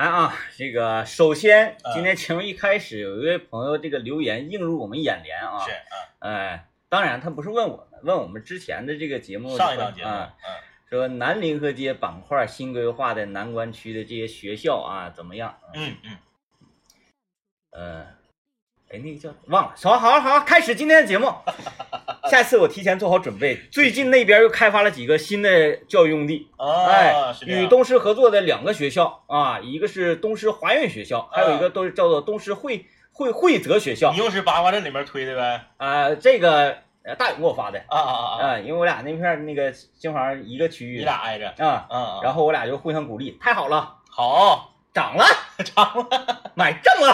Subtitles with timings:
[0.00, 5.72] 来啊，这个首先嗯今天节目一开始有一位朋友这个留言映入我们眼帘啊，是，
[6.20, 10.48] 嗯，哎，当然他不是问我们，问我们之前的这个节目上一档节目，啊，嗯，
[10.88, 15.58] 说南临河街板块新规划的南关区的这些学校啊怎么样？
[15.74, 16.16] 嗯嗯，
[17.72, 18.06] 呃，
[18.92, 21.32] 哎，那个叫忘了，好，好，好，开始今天的节目。
[22.28, 23.56] 下次我提前做好准备。
[23.70, 27.14] 最近那边又开发了几个新的教育用地，啊，哎，
[27.46, 34.18] 与东师合作的两个学校啊，一个是东师华苑学校，还有一个都是叫做东师惠惠惠泽学校你。
[34.18, 35.66] 又是八卦阵里面推的呗？
[35.76, 38.46] 啊，这个呃大勇给我发的啊啊啊啊！
[38.48, 45.24] 啊，因为我俩那片那个新房一个区域你俩挨着，啊，嗯，然后我俩就互相鼓励，太好了，好，涨了，
[45.62, 47.12] 涨了，买正了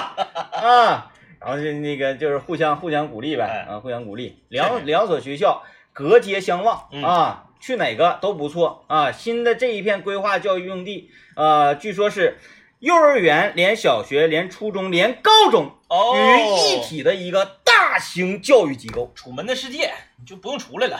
[0.53, 1.13] 啊，
[1.47, 3.73] 然后就那个就是互相互相鼓励呗，哎。
[3.73, 7.05] 啊，互相鼓励，两两所学校隔街相望嗯。
[7.05, 9.13] 啊，去哪个都不错啊。
[9.13, 12.39] 新的这一片规划教育用地，呃，据说是
[12.81, 19.13] 幼儿园连小学连初中连高中哦，于一体的一个大型教育机构。
[19.15, 20.99] 楚门的世界，你就不用出来了，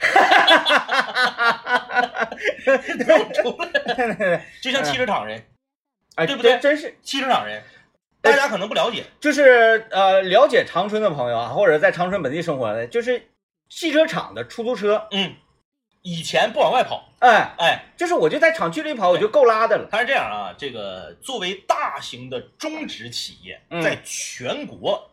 [2.64, 2.70] 不
[3.10, 5.42] 用出来了，就像汽车厂人，
[6.14, 6.52] 哎，对不对？
[6.52, 6.94] 真真是。
[7.02, 7.60] 汽车厂人，
[8.22, 13.30] 大家可能不了解，就是呃，了解长春的朋友啊，或者在长春本地生活的，就是
[13.68, 15.34] 汽车厂的出租车，嗯，
[16.02, 19.88] 以前不往外跑，哎，哎，就是我就在厂区里跑，我就够拉的了。
[19.90, 25.10] 它是这样啊，这个作为大型的中职企业，嗯在全国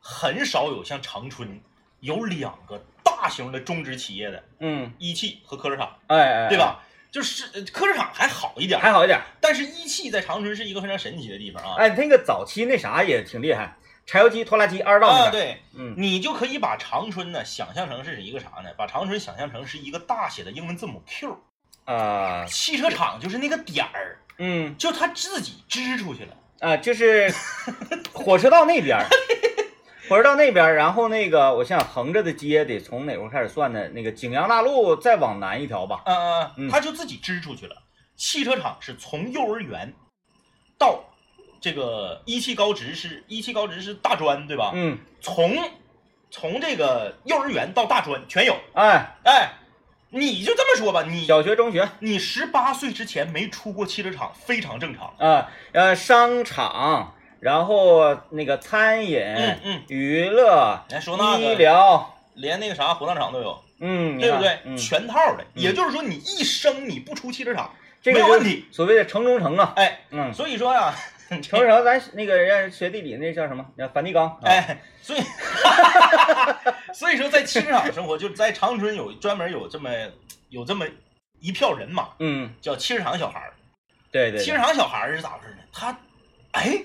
[0.00, 1.60] 很少有像长春
[2.00, 6.58] 有两个大型的中职企业的，嗯，一汽和科车厂，哎哎，对？
[6.58, 6.82] 吧？
[7.10, 9.20] 就是呃科车厂还好一点，还好一点。
[9.40, 11.76] 但是一汽在长春是一个非常神奇的地方啊。
[11.78, 18.70] 哎，那个早期那啥也挺厉害，柴油机、拖拉机、二道那啊，个。，对，嗯你就可以把长春呢想象成是一个啥呢？
[18.76, 21.38] 把长春想象成是一个大写的英文字母 Q，
[21.84, 26.34] 啊，汽车厂就是那个点儿，嗯就他自己支出去了。
[26.60, 27.32] 啊，就是
[28.12, 28.98] 火车道那边
[30.08, 33.88] 儿，火车道那边，然后那个我想想横着的街得从哪块开始算呢？
[33.90, 36.02] 那个景阳大路再往南一条吧。
[36.06, 37.76] 嗯嗯嗯嗯，他就自己支出去了。
[38.16, 39.92] 汽车厂是从幼儿园
[40.76, 41.04] 到
[41.60, 44.72] 这个一汽高职是一汽高职是大专对吧？
[44.74, 45.56] 嗯，从
[46.30, 48.56] 从这个幼儿园到大专全有。
[48.74, 49.52] 哎，哎，
[50.10, 55.14] 你就这么说吧，你小学、中学你十八岁之前没出过汽车厂非常正常。
[55.18, 64.58] 啊，呃，商场，然后那个餐饮、嗯嗯，娱乐、来说那医疗，连那个啥火葬场都有，嗯，对不对？
[64.64, 65.44] 嗯，全套的。
[65.54, 67.70] 也就是说，你一生你不出汽车厂，
[68.02, 68.64] 这个没有问题。
[68.72, 69.72] 所谓的城中城啊。
[69.76, 70.94] 哎，嗯，所以说呀，
[71.28, 73.64] 城中城，咱那个人家学地理那叫什么？
[73.76, 74.26] 叫梵蒂冈。
[74.28, 75.20] 啊，哎，所以
[76.92, 79.90] 所以说在汽车厂生活，就在长春有专门有这么
[80.48, 80.86] 有这么
[81.40, 83.52] 一票人马，嗯，叫汽车厂小孩儿。
[84.10, 85.62] 对对，对汽车厂小孩儿是咋回事呢？
[85.72, 85.96] 他
[86.52, 86.82] 哎，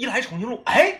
[0.00, 0.98] 一来重庆路，哎，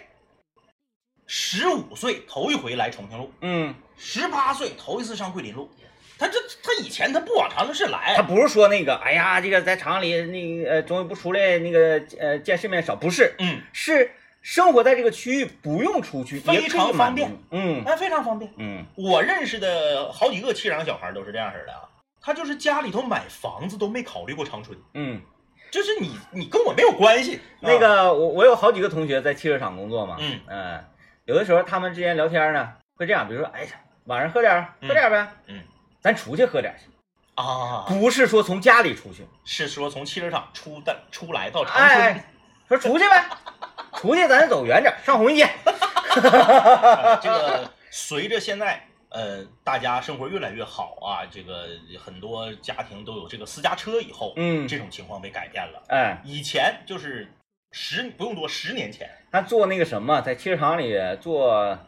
[1.24, 5.70] 十五岁头一回来重庆路，嗯，十八岁头一次上桂林路。
[6.18, 14.12] 他这他以前他不往长春市来，他不是说那个，哎呀，这个在厂里那个呃，总也不出来，那个呃，见世面少，不是，嗯，是
[14.42, 17.34] 生活在这个区域，不用出去，非常方便。
[17.52, 18.52] 嗯哎非常方便。
[18.58, 21.88] 嗯，我认识的好几个汽车厂小孩都是这样式的啊，
[22.20, 24.78] 他就是家里头买房子都没考虑过长春。
[24.92, 25.22] 嗯，
[25.70, 27.40] 就是你，你跟我没有关系。
[27.60, 30.40] 那啊，个我我有好几个同学在汽车厂工作嘛，嗯。
[30.48, 30.84] 嗯
[31.26, 33.70] 有的时候他们之间聊天呢，会这样，比如说，哎呀，
[34.06, 35.62] 晚上喝点，喝点呗，嗯，
[36.00, 36.90] 咱出去喝点去，
[37.36, 42.24] 啊，不是说从家里出去，是说从汽车厂出的出来到长哎春，哎，
[42.68, 43.24] 说出去呗，
[43.94, 45.44] 出去咱走远点，上红一街。
[45.44, 55.82] 啊这个随着现在呃大家生活越来越好啊，这个很多家庭都有这个私家车以后，嗯，这种情况被改变了。
[55.88, 57.28] 哎，以前就是
[57.72, 61.78] 十不用多，十年前，他做那个什么，在汽车厂里做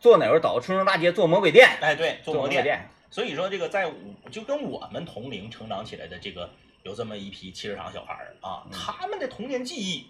[0.00, 2.48] 做哪会儿倒春生大街做魔鬼店，哎，对，做魔。
[2.48, 6.48] 鬼店，所以说这个在我就跟我们同龄成长起来的这个
[6.82, 10.06] 有这么一批汽车厂小孩儿啊，嗯他们的童年记忆，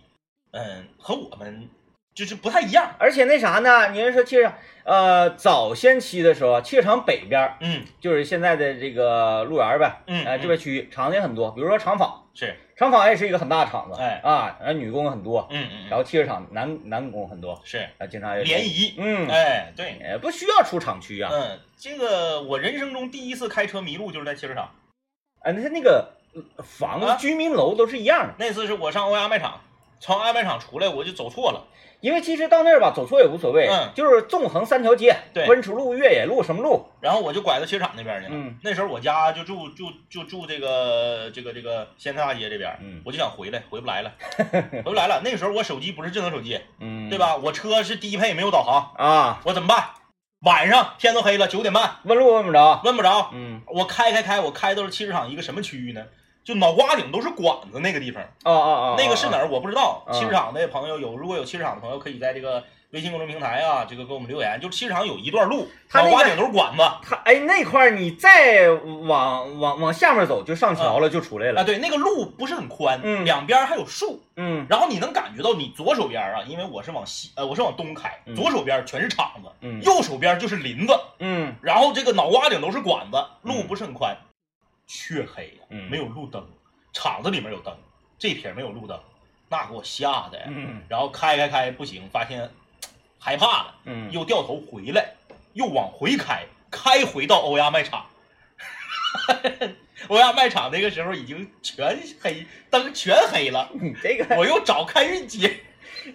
[0.53, 1.69] 嗯，和我们
[2.21, 2.95] 就是不太一样。
[2.99, 3.89] 而且那啥呢？
[3.93, 24.71] 你是说汽车厂，呃，早先期的时候，汽车厂北边儿嗯就是现在的这个路园儿呗，嗯呃，这边区域厂子也很多，比如说厂坊，是，厂坊也是一个很大的厂子，哎啊，然后女工很多，嗯嗯，然后汽车厂男男工很多，是啊，经常有联，谊，嗯，哎，对，也不需要出厂区啊，嗯，这个我人生中第一次开车迷路就是在汽车厂，
[25.43, 29.61] 啊，那是那个呃房啊子、居民楼都是一样的，那次是我上欧亚卖场，
[30.01, 31.69] 从安卖场出来我就走错了，
[32.01, 38.33] 因为其实到那儿吧，走错也无所谓，嗯就是纵横三条街，对温池路、越野路什么路，然后我就拐到汽车厂那边去了。
[38.35, 44.11] 嗯那时候我家就住就就住这个这个这个仙台大街这边，嗯我就想回来，回不来了，
[44.73, 45.21] 回不来了。
[45.23, 47.19] 那时候我手机不是智能手机，嗯，对？
[47.19, 47.37] 吧？
[47.37, 49.91] 我车是低配，没有导航，啊，我怎么办？
[50.47, 53.29] 晚上天都黑了，九点半，问路问不着，问不着。
[53.35, 56.03] 嗯，我开开开，我开到了汽车厂一个什么区域呢？
[56.43, 59.03] 就脑瓜顶都是管子那个地方，哦哦哦，儿？
[59.03, 60.03] 那个是哪儿我不知道。
[60.07, 64.59] 啊汽车厂的朋友有，如果有汽车厂的朋友，可以在这个微信公众平台啊，这个给我们留言。
[64.61, 71.61] 就汽车厂有一段路，他那个脑瓜顶都是管子他哎，那块儿你再往往往下面走，就上桥了，就出来了。
[71.61, 73.25] 啊，对，那个路不是很宽，嗯。
[73.25, 74.67] 两边还有树，嗯。
[74.69, 78.35] 然后你能感觉到你左手边啊，因为我是往西，呃，我是往东开，嗯。
[78.35, 79.81] 左手边全是厂子，嗯。
[79.83, 81.55] 右手边就是林子，嗯。
[81.63, 83.67] 然后这个脑瓜顶都是管子，路嗯。
[83.69, 84.17] 不是很宽，
[84.91, 85.57] 黢黑
[85.89, 86.45] 没有路灯，
[86.93, 87.73] 厂子里面有灯，
[88.19, 89.01] 这撇没有路灯，
[89.49, 92.51] 那给我吓的，嗯然后开开开不行，发现
[93.21, 95.15] 害怕了，嗯，又掉头回来，
[95.53, 98.05] 又往回开，开回到欧亚卖场。
[100.09, 103.71] 欧亚卖场那个时候已经全黑，灯全黑了。
[103.75, 105.63] 你这个我又找开运街，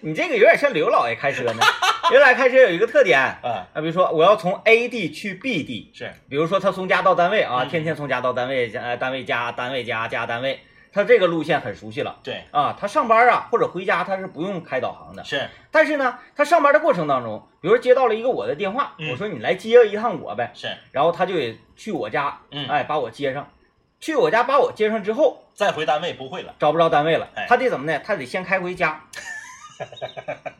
[0.02, 1.62] 你这个有点像刘老爷开车呢。
[2.10, 10.60] 刘老爷开车有一个特点啊，啊，比如说我要从 A 地去 B 地，是比如说他从家到单位啊，嗯天天从家到单位，呃，单位家，单位家，家单位，
[10.92, 12.76] 他这个路线很熟悉了对，啊。
[12.78, 23.50] 他上班啊或者回家他是不用开导航的，是但是呢，他上班的过程当中，比如说接到了一个我的电话，嗯我说你来接一趟我呗，是，然后他就得去我家，嗯哎，把我接上，
[23.98, 28.00] 去我家把我接上之后，再回单位不会了，找不着单位了哎，他得怎么呢？
[28.04, 29.02] 他得先开回家。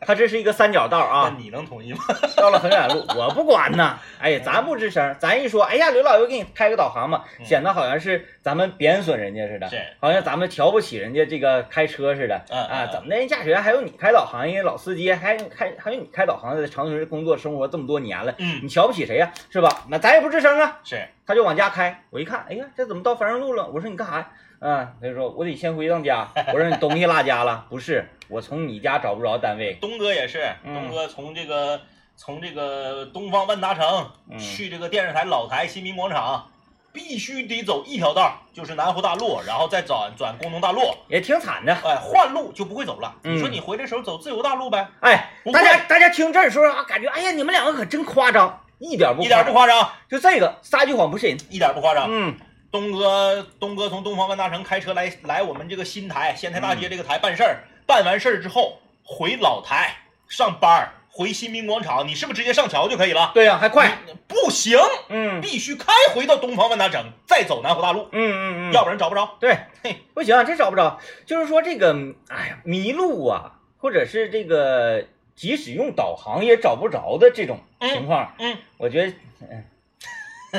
[0.01, 1.99] 他这是一个三角道啊，那你能同意吗？
[2.37, 3.99] 到了很远路，我不管呢。
[4.21, 12.41] 哎，咱不吱声，咱一说，哎呀，刘老爷给你开个导航嘛，嗯显得好像是咱们贬损人家似的，是好像咱们瞧不起人家这个开车似的。
[12.51, 13.17] 嗯啊，嗯怎么的？
[13.17, 19.33] 人驾驶员还有你开导航，人家老司机还开还有你开导航，在长春工作生活这么多年了，嗯，你瞧不起谁呀？
[19.51, 19.85] 是吧？
[19.89, 20.79] 那咱也不吱声啊。
[20.85, 23.67] 是，他就往家开，我一看，哎呀，这怎么到繁荣路了？
[23.69, 24.31] 我说你干啥呀？
[24.59, 26.29] 啊，他就说我得先回趟家。
[26.53, 27.67] 我说你东西落家了？
[27.69, 29.77] 不是，我从你家找不着单位。
[29.81, 31.81] 东哥也是，嗯东哥从这个
[32.17, 36.49] 从这个东方万达城嗯去这个电视台老台新民广场，
[36.93, 41.75] 必须得走一条道，就是南湖大路，然后再转转工农大路，也挺惨的。
[41.85, 43.15] 哎，换路就不会走了。
[43.25, 49.77] 嗯你说你回来时候走自由大路呗，哎，大家大家听这时候啊，感觉哎呀，你们两个可真夸张，一点不一点不夸张。
[49.77, 51.37] 夸张，就这个撒句谎不是人。
[51.51, 52.07] 一点不夸张。
[52.09, 52.35] 嗯
[52.77, 59.97] 东哥，东哥从东方万达城开车来来我们这个新台仙台大街这个台办事儿，办完事儿之后回老台
[60.29, 63.31] 上班儿，回新民广场，你是不是直接上桥就可以了？
[63.33, 63.97] 对呀、还快。
[64.29, 64.79] 不行，
[65.09, 69.37] 嗯嗯必须开回到东方万达城，再走南湖大路，嗯嗯嗯，要不然找不着。
[69.41, 71.01] 对嘿，不行，这找不着。
[71.25, 71.97] 就是说这个，
[72.29, 79.65] 哎呀，迷路啊，或者是这个即使用导航也找不着的这种情况，嗯，我觉得、嗯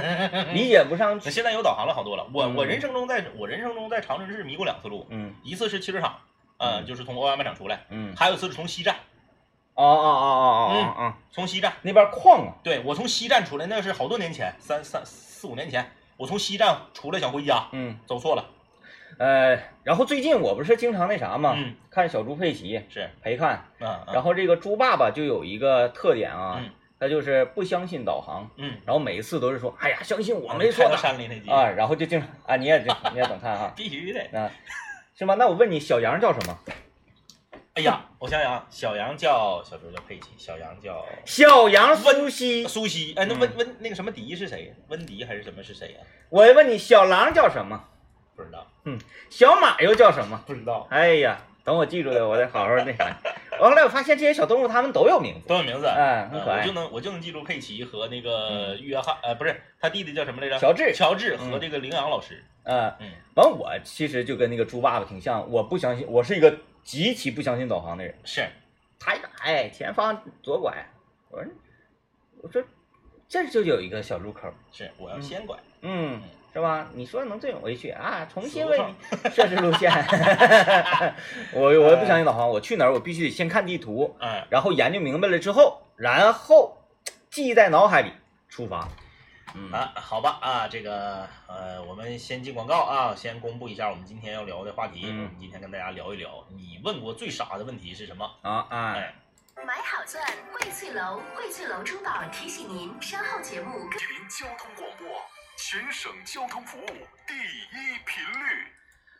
[0.53, 1.29] 理解不上去。
[1.29, 2.27] 现在有导航了好多了。
[2.33, 2.55] 我嗯。
[2.55, 5.33] 我人生中在我人生中在长春市迷过两次路，嗯。
[5.43, 6.19] 一次是汽车厂，
[6.57, 6.85] 呃，嗯。
[6.85, 8.95] 就是从欧亚卖场出来，嗯，还有一次是从西站，
[9.73, 11.73] 哦哦哦哦哦哦哦，从西站。
[11.81, 17.97] 那边矿啊，对我从西站出来，那是好多年前，三三四五年前，我从西站出来想回家，嗯。
[18.05, 18.45] 走错了。
[19.19, 24.13] 呃，然后最近我不是经常那啥嘛，嗯，看小猪佩奇是，陪看，嗯嗯。
[24.13, 34.19] 然后这个猪爸爸就有一个特点啊，嗯他就是不相信导航，嗯，然后每一次都是说，哎呀，相信我没错的山里那集啊，，然后就经常啊，你也你也总看哈， 必须的。
[34.39, 34.49] 啊，
[35.17, 35.35] 是吗？
[35.35, 36.57] 那我问你，小羊叫什么？
[37.75, 42.67] 哎呀，我想想，小杨叫小周叫佩奇，小杨叫小羊苏西。
[42.67, 43.13] 苏西。
[43.15, 44.73] 哎，那嗯温温那个什么迪是谁？
[44.87, 45.99] 温迪还是什么是谁呀？
[46.29, 47.83] 我问你，小狼叫什么？
[48.35, 48.97] 不知道，嗯
[49.29, 50.41] 小马又叫什么？
[50.47, 53.03] 不知道，哎呀，等我记住了，我再好好那啥。
[53.59, 55.85] 完后来我发现这些小动物它们都有名字，都有名字。
[55.85, 56.71] 嗯，很可爱呃我就。
[56.71, 60.57] 能我就能记住佩奇和那个约翰，呃，不是他弟弟叫什么来着？
[60.57, 62.41] 乔治乔治和嗯这个羚羊老师。
[62.63, 68.15] 嗯，嗯，完我其实就跟那个猪爸爸挺像，我不相信，我是一个极其不相信导航的人。
[68.23, 68.47] 是，
[68.97, 70.73] 他一打，哎，前方左拐，
[71.29, 71.51] 我说，
[72.43, 72.63] 我说
[73.27, 75.57] 这就有一个小路口，是，我要先拐。
[75.81, 76.21] 嗯，
[76.57, 76.87] 是吧？
[76.93, 78.27] 你说能这种回去啊？
[78.33, 79.91] 重新为你设置路线。
[81.53, 86.75] 我我也不相信导航，我去哪儿我必须得先看地图，嗯，然后研究明白了之后，然后
[87.29, 88.11] 记在脑海里
[88.49, 88.89] 出发。
[89.53, 95.03] 嗯啊，好吧啊，这个呃，我们先进广告啊，先公布一下我们今天要聊的话题。
[95.05, 98.25] 嗯我们今天跟大家聊一聊，你问过最傻的问题是什么？
[98.41, 99.13] 啊啊，哎，
[99.63, 100.25] 买好钻，
[100.59, 103.91] 荟萃楼，荟萃楼珠宝提醒您，稍后节目更。
[103.91, 105.07] 吉林交通广播，
[105.57, 108.67] 全省交通服务第一频率。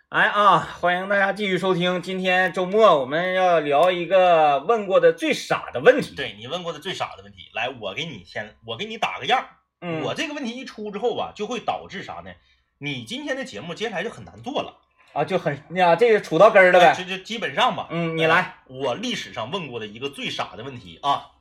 [0.10, 2.00] 来啊，欢迎大家继续收听。
[2.00, 9.50] 今天周末我们要聊一个问过的最傻的问题。，对你问过的最傻的问题，来，我给你先，我给你打个样儿。
[9.82, 12.32] 嗯，我这个问题一出之后吧，就会导致啥呢？
[12.78, 14.78] 你今天的节目接下来就很难做了，
[15.14, 16.94] 啊就很呀，这个杵到根儿了呗。
[16.96, 17.88] 这就基本上吧。
[17.90, 18.58] 嗯，你来。
[18.68, 21.32] 我历史上问过的一个最傻的问题啊，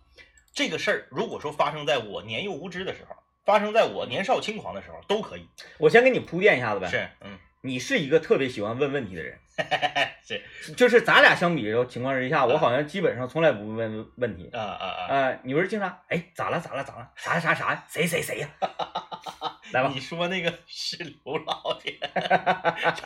[0.55, 3.15] 这个事儿如果说发生在我年幼无知的时候，
[3.47, 5.49] 发生在我年少轻狂的时候，都可以。
[5.79, 9.39] 我先给你铺垫一下子呗。，是，嗯，你是一个特别喜欢问问题的人，
[10.27, 10.43] 是，
[10.75, 14.51] 就是咱俩相比的时候情况之下，我好像基本上从来不问问题。
[14.53, 15.07] 啊啊啊！
[15.09, 18.49] 呃，你不是经常哎咋了咋了咋了啥啥啥谁谁谁呀？
[19.73, 21.99] 来吧，你说那个 是刘老爷，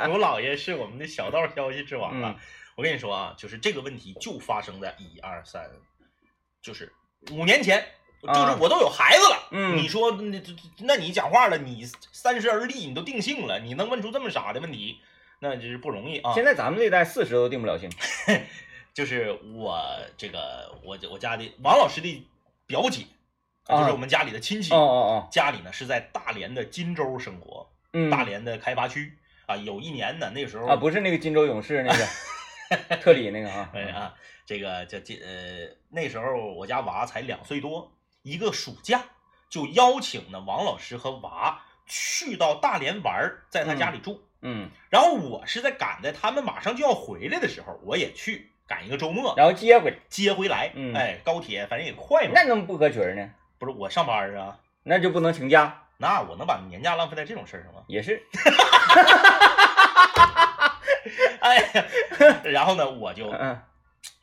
[0.06, 2.34] 刘老爷是我们的小道消息之王啊。
[2.36, 2.42] 嗯
[2.76, 5.68] 我跟你说啊，就是这个问题就发生在一二三，
[6.62, 6.90] 就是
[7.30, 7.84] 五年前，
[8.22, 9.48] 就是啊我都有孩子了。
[9.52, 15.00] 嗯你说那这那你讲话了，你三十而立，你都定性了，你能问出这么傻的问题，
[15.40, 16.32] 那就是不容易啊。
[16.34, 17.90] 现在咱们这代四十都定不了性。
[18.92, 19.80] 就是我
[20.16, 22.26] 这个我我家的王老师的
[22.66, 23.06] 表姐，
[23.66, 29.56] 啊就是我们家里的亲戚，哦哦哦，家里呢是在大连的金州生活，嗯，大连的开发区啊。
[29.56, 39.04] 有一年呢，那时候啊，不是那个金州勇士那个 特里那个啊，哎啊，这个叫金呃，那时候我家娃才两岁多，一个暑假
[39.48, 44.22] 就邀请呢王老师和娃去到大连玩儿，在他家里住。
[44.42, 50.70] 嗯，然后我是在赶在他们马上就要回来的时候，我也去赶一个周末然后接回来，接回来。
[50.74, 52.32] 嗯哎，高铁反正也快嘛。
[52.34, 53.30] 那怎么不合群儿呢？
[53.58, 57.82] 不是我上班啊，那就不能请假，那我能把年假浪费在这种事儿上吗？
[57.86, 58.22] 也是，
[61.40, 61.84] 哎呀，
[62.44, 63.60] 然后呢，我就嗯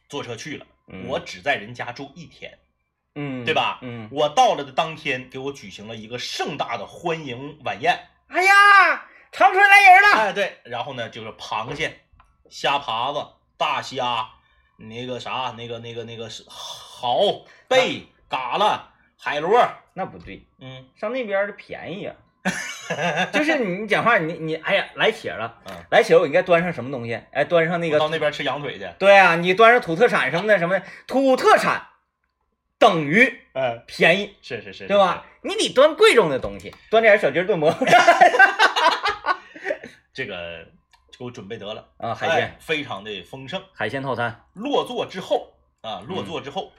[0.10, 0.66] 坐车去了。
[0.88, 2.58] 嗯我只在人家住一天。
[3.19, 3.79] 嗯，对吧？
[3.81, 8.00] 嗯，我到了的当天，给我举行了一个盛大的欢迎晚宴。
[8.27, 8.53] 哎呀，
[9.31, 12.01] 长春来人了，哎，对，然后呢，就是螃蟹、
[12.47, 13.25] 虾爬子、
[13.57, 14.29] 大虾，
[14.77, 20.86] 那个啥，那个那个那个是蚝、贝、嘎啦、海螺，那不对，嗯。
[20.95, 22.13] 上那边儿的便宜呀、
[23.33, 27.19] 就是你讲话，你你哎呀，来且了，嗯，来且了，我应该端上什么东西？
[27.31, 28.88] 哎，端上那个，到那边吃羊腿去。
[29.00, 31.81] 对啊，你端上土特产什么的什么的，土特产
[32.79, 35.25] 等于呃，便宜，是是是，对吧？
[35.41, 37.96] 你得端贵重的东西，端点小鸡炖蘑菇是？
[40.13, 40.63] 这个
[41.12, 42.57] 就给我准备得了，啊，海哎鲜。
[42.60, 43.62] 非常的丰盛。
[43.74, 46.72] 海鲜套餐，落座之后啊，落嗯座之后，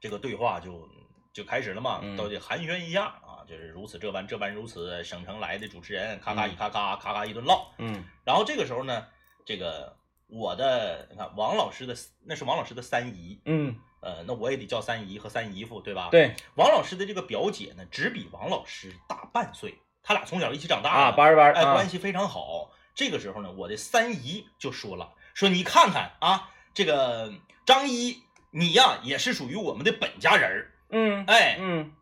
[0.00, 0.88] 这个对话就
[1.32, 2.16] 就开始了嘛，嗯。
[2.16, 6.52] 都得寒暄一下啊，就是如此这般，这般如此，省城来的主持人，咔咔嗯。
[6.52, 7.72] 一咔咔，咔咔一顿唠。
[7.78, 8.04] 嗯。
[8.24, 9.06] 然后这个时候呢，
[9.44, 16.08] 这个我的你看王老师的那是王老师的三姨，嗯，呃，那我也得叫三姨和三姨夫，对吧？。
[16.10, 22.70] 对王老师的这个表姐呢，只比王老师大半岁，他俩从小一起长大啊，的班儿班哎，啊关，系非常好。
[22.94, 27.32] 这个时候呢，我的三姨就说了，说你看看啊，这个
[27.64, 31.92] 张一，你呀也是属于我们的本家人儿，嗯哎，嗯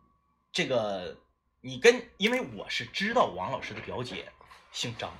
[0.51, 1.17] 这个
[1.61, 4.25] 你跟，因为我是知道王老师的表姐
[4.71, 5.11] 姓张，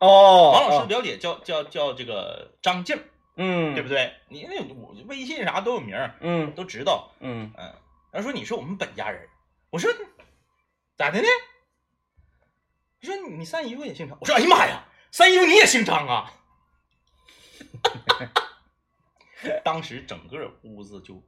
[0.00, 3.02] 哦，哦王老师的表姐叫叫叫这个张静儿，
[3.36, 4.12] 嗯，对不对？
[4.28, 7.74] 你那我微信啥都有名儿，嗯都知道，嗯嗯。
[8.12, 9.28] 然后说你是我们本家人，
[9.70, 9.90] 我说
[10.96, 11.26] 咋的呢？
[13.00, 16.32] 你说你三姨夫也姓张，我说哎呀妈呀，三姨夫你也姓张啊！
[19.62, 21.22] 当时整个屋子就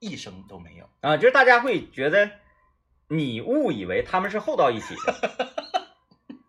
[0.00, 2.30] 一声都没有，啊，就是大家会觉得
[3.08, 5.54] 你误以为他们是厚到一起的。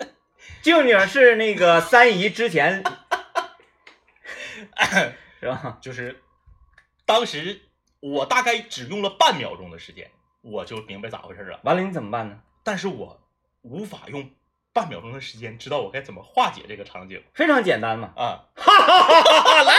[0.64, 2.84] 静静是那个三姨之前，
[5.40, 5.78] 是吧？
[5.82, 6.22] 就是
[7.06, 7.62] 当时
[8.00, 10.10] 我大概只用了半秒钟的时间，
[10.42, 11.60] 我就明白咋回事了。
[11.64, 12.42] 完了你怎么办呢？
[12.64, 13.20] 但是我
[13.62, 14.32] 无法用
[14.74, 18.46] 半秒钟的时间知道我该怎么化解这个场景非常简单嘛，啊！
[18.56, 19.64] 哈哈哈哈哈！
[19.64, 19.74] 来，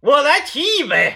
[0.00, 1.14] 我来提一杯。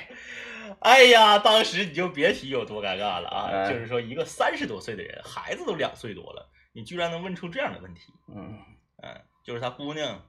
[0.81, 3.51] 哎呀，当时你就别提有多尴尬了啊！
[3.51, 8.59] 哎就是说，一个三十多岁的人，孩子都两岁多了，你居然能问出这样的问题，嗯，
[9.03, 10.23] 嗯，就是他姑娘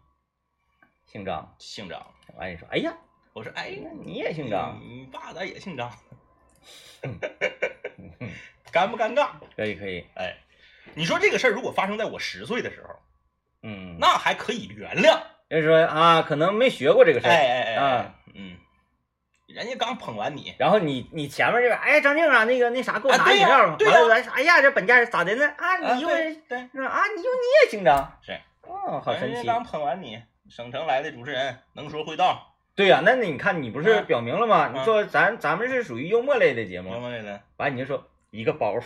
[1.07, 1.55] 姓张。
[1.57, 2.93] 姓张，完你说，哎呀，
[3.33, 4.79] 我说，哎，那你也姓张？
[4.81, 5.91] 你你爸咋也姓张？
[7.03, 7.17] 嗯
[8.71, 9.29] 尴不尴尬？
[9.55, 10.35] 可以可以，哎，
[10.93, 12.95] 你说这个事儿如果发生在我十岁的时候，
[13.63, 15.19] 嗯，那还可以原谅。
[15.49, 18.57] 就是说啊，可能没学过这个事儿，哎哎哎，啊，嗯，
[19.47, 23.77] 人家刚捧完你，然后你你前面这边，哎，张静啊，那个那啥，给我拿饮料吧。
[23.79, 25.47] 完了咱说，哎呀，这本家是咋的呢？
[25.57, 29.35] 啊，啊你因为对对，啊，你又你也姓张，是，哦，好神奇。
[29.35, 34.57] 人家刚捧完你，省城来的主持人，能说会道，对呀、那你看你不是啊表明了吗？
[34.57, 37.41] 啊你说咱咱们是属于幽默类的节目，幽默类的？
[37.57, 38.83] 完你就说一个包袱，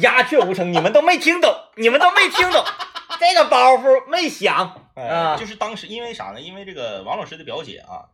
[0.00, 2.64] 鸦雀无声，你们都没听懂，你们都没听懂，
[3.18, 6.40] 这个包袱没响哎啊就是当时因为啥呢？
[6.40, 8.08] 因为这个王老师的表姐啊，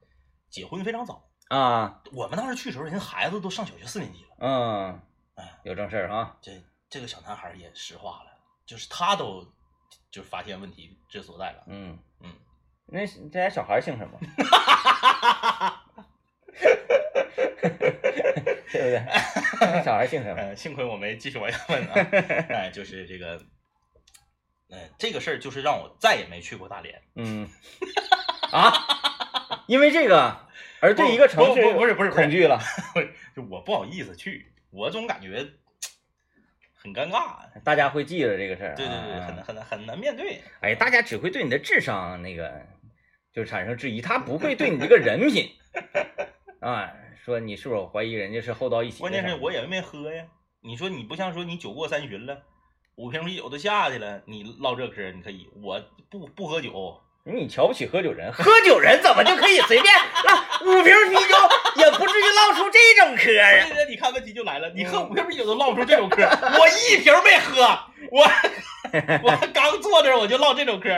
[0.51, 4.37] 结婚非常早，啊，我们当时去的时候，人孩子都上小学四年级了。
[4.39, 5.01] 嗯
[5.35, 6.53] 哎，有正事儿啊，这
[6.89, 8.31] 这个小男孩也石化了，
[8.65, 9.45] 就是他都
[10.11, 11.65] 就发现问题之所在了。
[11.67, 11.99] 嗯嗯，
[12.87, 14.19] 那这家小孩姓什么？
[18.73, 19.03] 对不对？
[19.61, 20.41] 那小孩姓什么？
[20.41, 21.93] 呃，幸亏我没继续往下问啊。
[22.51, 23.41] 哎，就是这个，
[24.71, 27.01] 嗯、这个事儿就是让我再也没去过大连。
[27.17, 27.49] 嗯
[28.53, 28.73] 啊，
[29.67, 30.47] 因为这个
[30.81, 32.61] 而对一个城市不是不是恐惧了，
[33.35, 35.45] 就我不好意思去，我总感觉
[36.75, 37.39] 很尴尬。
[37.65, 38.75] 大家会记着这个事儿。
[38.75, 40.43] 对对对，啊很难很难很难面对。
[40.61, 42.67] 哎，大家只会对你的智商那个
[43.37, 45.51] 就产生质疑，他不会对你这个人品
[46.61, 46.91] 啊，
[47.23, 49.13] 说你是否怀疑人家是厚道一起关。
[49.13, 50.25] 键是我也没喝呀。
[50.63, 52.39] 你说你不像说你酒过三巡了，
[52.95, 55.79] 五瓶啤酒都下去了，你唠这嗑你可以，我
[56.09, 56.99] 不不喝酒。
[57.25, 61.37] 你瞧不起喝酒人，喝酒人怎么就可以随便 唠五瓶啤酒，
[61.77, 63.67] 也不至于唠出这种嗑所啊？
[63.69, 66.23] 以说你看问题就来了，你喝五瓶啤酒都唠不出这种嗑，
[66.59, 67.63] 我一瓶没喝，
[68.11, 68.25] 我
[69.29, 70.89] 我刚坐这儿我就唠这种嗑。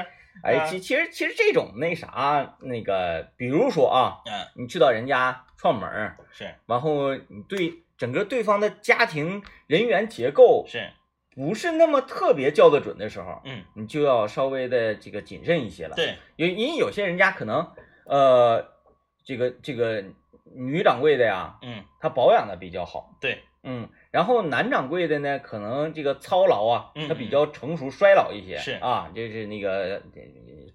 [0.42, 10.90] 哎，啊其其实其实这种那啥那个，比如说啊，嗯，你去到人家串门儿，是然后你对整个对方的家庭人员结构是，
[11.34, 15.96] 不是那么特别叫得准的时候，嗯，你就要稍微的这个谨慎一些了。
[15.96, 17.72] 对，因因为有些人家可能
[18.06, 18.64] 呃，
[19.24, 20.04] 这个这个
[20.54, 30.22] 女掌柜的呀，嗯，她保养的比较好，对，嗯，然后男掌柜的呢，可能这个操劳啊，嗯他比较成熟衰老一些，是啊，就是那个呃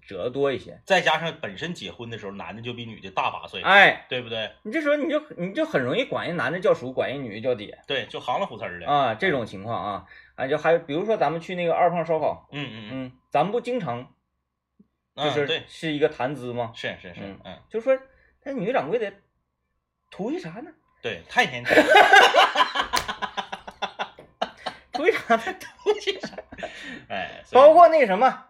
[0.06, 4.50] 褶多一些，再加上本身结婚的时候，男的就比女的大八岁，哎，对不对？
[4.62, 8.86] 你这时候你就你就很容易管人男的叫叔，管人女的叫爹对，就行了虎刺儿的。
[8.86, 14.14] 啊，这种情况啊，啊，就还有比如说咱们去那个二胖烧烤，嗯嗯嗯，咱们不经常
[15.16, 16.70] 嗯，就是是一个谈资吗？
[16.74, 17.98] 是是是嗯，嗯，就说
[18.44, 19.12] 那女掌柜的
[20.10, 20.70] 图一啥呢？
[21.02, 21.74] 对，太年轻，
[24.94, 25.42] 图一啥呢？
[27.10, 28.44] 哎，所以包括那个什么，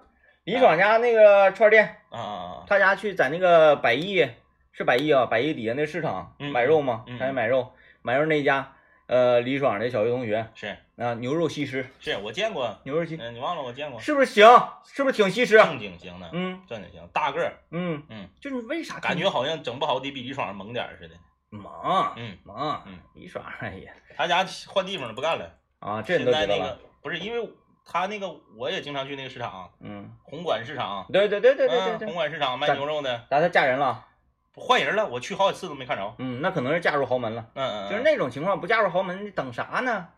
[0.45, 2.23] 李爽家那个串店，啊啊
[2.61, 4.29] 啊，他家去在那个百亿
[4.73, 7.05] 是百亿啊，百亿底下那市场嗯买肉吗？
[7.19, 8.73] 他家买肉，买肉那家，
[9.07, 14.47] 呃，李爽的小学同学是啊，牛肉西施，是，我见过，牛肉西，嗯，你忘了我见过，是不是行？
[14.85, 15.57] 是不是挺西施？
[15.57, 21.15] 正经型的，嗯正经型，大个儿，嗯嗯，就是为啥感觉好像整不好得比李爽猛点儿似的。
[21.51, 25.49] 忙嗯忙，嗯，李爽哎呀他家换地方了，不干了。
[25.85, 27.49] 啊，这你现在那个都知道了，不是因为
[27.85, 31.07] 他那个，我也经常去那个市场，嗯，红馆市场。
[31.13, 34.07] 对对对对对红，馆市场卖牛肉的，咋他嫁人了？
[34.57, 36.15] 换人了，我去好几次都没看着。
[36.19, 37.45] 嗯，那可能是嫁入豪门了。
[37.55, 40.09] 嗯嗯，就是那种情况，不嫁入豪门，你等啥呢？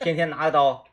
[0.00, 0.84] 天天拿着刀，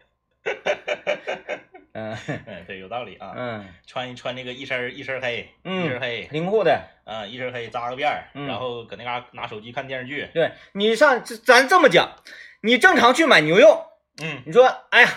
[1.93, 3.33] 嗯嗯，对，有道理啊。
[3.35, 6.79] 嗯穿穿那个一身一身黑，嗯一身黑，灵活的。
[7.05, 10.29] 啊，一身黑扎个辫儿，嗯然后搁那嘎拿手机看电视剧。
[10.33, 12.09] 对你上咱这么讲，
[12.65, 13.85] 你正常去买牛肉，
[14.23, 14.41] 嗯。
[14.43, 15.09] 你说，哎呀，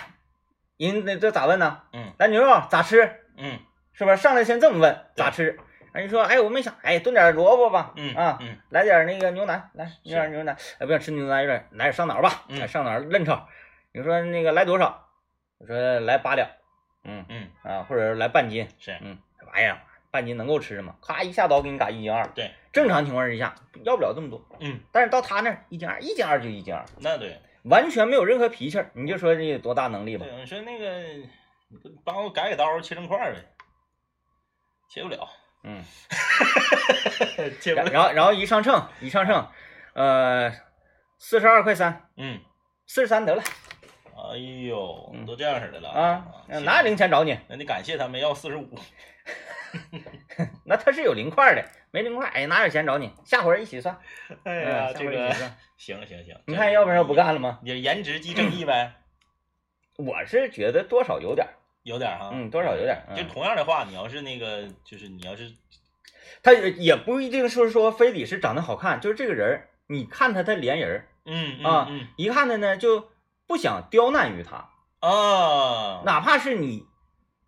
[0.77, 1.81] 人那这咋问呢？
[1.93, 2.13] 嗯。
[2.19, 3.23] 来牛肉咋吃？
[3.37, 3.59] 嗯。
[3.91, 4.17] 是不是？
[4.17, 5.59] 上来先这么问咋吃？
[5.91, 8.55] 人家说，哎，我没想，哎，炖点萝卜吧，嗯啊，嗯。
[8.69, 12.67] 来点那个牛腩，来来点牛腩，哎，不想吃牛腩，有点来点上脑吧，嗯。
[12.67, 13.47] 上脑嫩炒。
[13.93, 15.07] 你说那个来多少？
[15.57, 16.47] 我说来八两，
[17.03, 17.25] 嗯。
[17.29, 18.95] 嗯，啊，或者来半斤，是。
[19.01, 19.81] 嗯，这玩意儿
[20.11, 20.95] 半斤能够吃吗？
[21.01, 30.25] 咔一下刀给你打一斤二，对，正常情况之下要不了这么多，嗯，但是到他那儿一斤二，一斤二就一斤二，那对完全没有任何脾气儿，你就说这有多大能力吧？
[30.25, 30.99] 对，我说那个
[31.67, 33.39] 你帮我改改刀，切成块儿呗，
[34.89, 35.29] 切不了，
[35.63, 35.83] 嗯，
[37.61, 37.85] 切不了。
[37.85, 39.47] 然然后然后一上秤一上秤，
[39.93, 40.51] 呃，
[41.19, 42.39] 四十二块三，嗯，
[42.87, 43.43] 四十三得了
[44.31, 46.25] 哎呦嗯，都这样式的了啊，
[46.63, 47.37] 哪有零钱找你？
[47.47, 48.67] 那得感谢他们要四十五。
[50.65, 53.11] 那他是有零块的，没零块，哎，哪有钱找你？
[53.25, 53.99] 下回一起算。
[54.43, 55.31] 哎嗯呀，下这个
[55.77, 57.59] 行行行，你看，要不然我不干了吗？
[57.63, 58.93] 你颜值即正义呗，
[59.97, 61.47] 我是觉得多少有点，
[61.83, 63.01] 有点儿哈，嗯，多少有点。
[63.15, 65.51] 就嗯同样的话，你要是那个，就是你要是
[66.43, 73.09] 他也也不一定是说非得是长得好看，就是这个人，你看他他连人，嗯啊嗯一看他呢就
[73.47, 76.85] 不想刁难于他，嗯啊，哪怕是你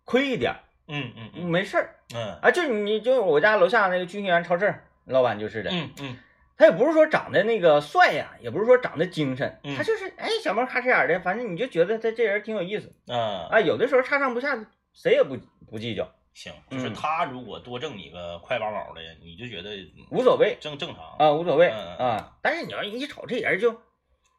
[0.04, 0.56] 亏一点，
[0.88, 2.38] 嗯嗯嗯没事儿嗯。
[2.40, 2.50] 啊。
[2.50, 4.74] 就你就我家楼下那个聚鑫源超市
[5.06, 6.16] 老板就是的，嗯嗯。
[6.56, 9.76] 他也不是说长得那个帅呀，也不是说长得精神，嗯。
[9.76, 12.92] 他就是哎小猫哈哧眼的，反正你就觉得他这人挺有意思。
[13.08, 13.60] 啊，啊。
[13.60, 14.56] 有的时候差上不下，
[14.92, 15.36] 谁也不
[15.68, 16.94] 不计较，行，就是嗯。
[16.94, 19.70] 他如果多挣你个快八毛的，你就觉得
[20.10, 22.36] 无所谓正正常，啊，无所谓嗯啊。
[22.42, 23.74] 但是你要一瞅这人就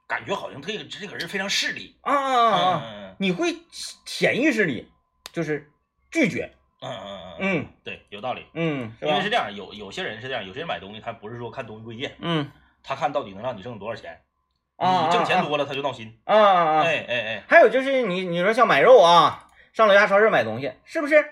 [0.08, 3.16] 感觉好像这个这个人非常势利，啊啊啊啊，嗯。
[3.20, 3.56] 你会
[4.06, 4.90] 潜意识里
[5.34, 5.70] 就是
[6.12, 8.46] 拒绝，嗯嗯嗯嗯，嗯对，有道理。
[8.54, 12.52] 嗯，因为是这样，有有些人是这样，有些人买东西他不是说看东西贵贱，嗯
[12.84, 14.19] 他看到底能让你挣多少钱。
[14.76, 16.19] 啊你挣钱多了他就闹心。
[16.26, 21.24] 啊啊啊，哎哎哎，还有就是你你说像买肉啊，上楼下超市买东西，是不是？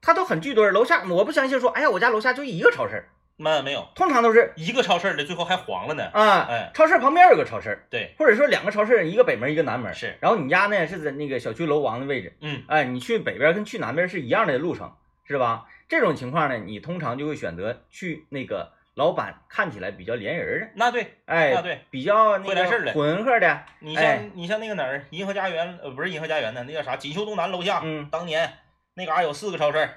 [0.00, 3.86] 他都很聚堆儿，楼下我不相信说，哎呀，我家楼下就一个超市，那没有。
[3.94, 6.10] 通常都是一个超市的，最后还黄了呢。
[6.12, 14.92] 啊，哎，超市旁边有个超市，对，或者说两个超市，一个北门一个南门，是，然后你家呢是在那个小区楼王的位置，嗯，哎，你去北边跟去南边是一样的路程，
[15.24, 15.66] 是吧？
[15.88, 22.86] 这种情况呢，你通常就会选择去那个老板看起来比较连人的，那对，哎，那对，比较那会来事儿的。
[22.86, 24.30] 个浑和的，你像、哎。
[24.34, 26.96] 你像那个哪儿，银河家园，呃，不是银河家园的，那叫啥？
[26.96, 28.08] 锦绣东南楼下，嗯。
[28.10, 28.50] 当年
[28.94, 29.88] 那嘎、有四个超市，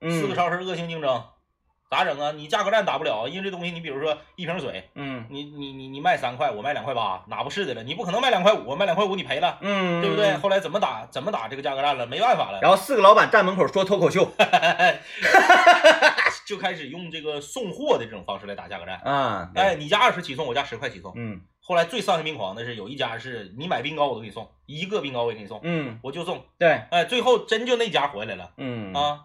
[0.00, 1.22] 四个嗯超市恶性竞争，
[1.90, 2.30] 咋整啊？
[2.30, 7.82] 你价格战打不了，因为这东西，你比如说一瓶水，嗯你你你你卖三块，我卖两块八，哪不是的了？
[7.82, 10.32] 你不可能卖两块五，我卖两块五你赔了，嗯，对不对？
[10.36, 12.06] 后来怎么打怎么打这个价格战了？
[12.06, 14.30] 没办法了，然后四个老板站门口说脱口秀
[16.46, 19.00] 就开始用这个送货的这种方式来打价格战。
[19.04, 21.12] 啊，哎，，你家二十起送，我家十块起送。
[21.16, 26.42] 嗯后来最丧心病狂的是，有一家是你买冰糕我都给你送，一个冰糕我也给你送，嗯，我就送。
[26.58, 29.20] 对，哎，最后真就那家回来了嗯啊。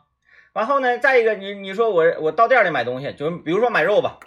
[0.55, 4.17] 然后呢，再一个，你你说我我到店里买东西，就比如说买肉吧，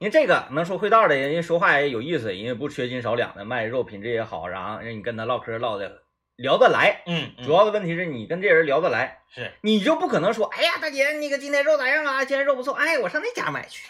[0.00, 6.02] 人这个能说会道的，人家说话也有意思，人家不缺斤少两的，卖肉品质也好，然后让你跟他唠嗑唠的
[6.34, 7.02] 聊得来。
[7.06, 12.24] 嗯，嗯主要的问题是你跟这人聊得来，是你就不可能说，哎呀，大姐，那个今天肉咋样啊？
[12.24, 13.88] 今天肉不错，哎，我上那家买去。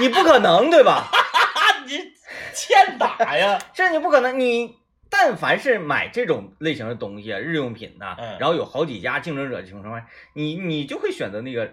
[0.00, 1.10] 你不可能对吧？
[1.12, 2.12] 啊， 你
[2.54, 3.58] 欠打呀！
[3.74, 4.76] 这你不可能，你
[5.16, 11.72] 但凡是买这种类型的东西啊，日用品呐、嗯然后有好几家竞争者的情况下，你你就会选择那个，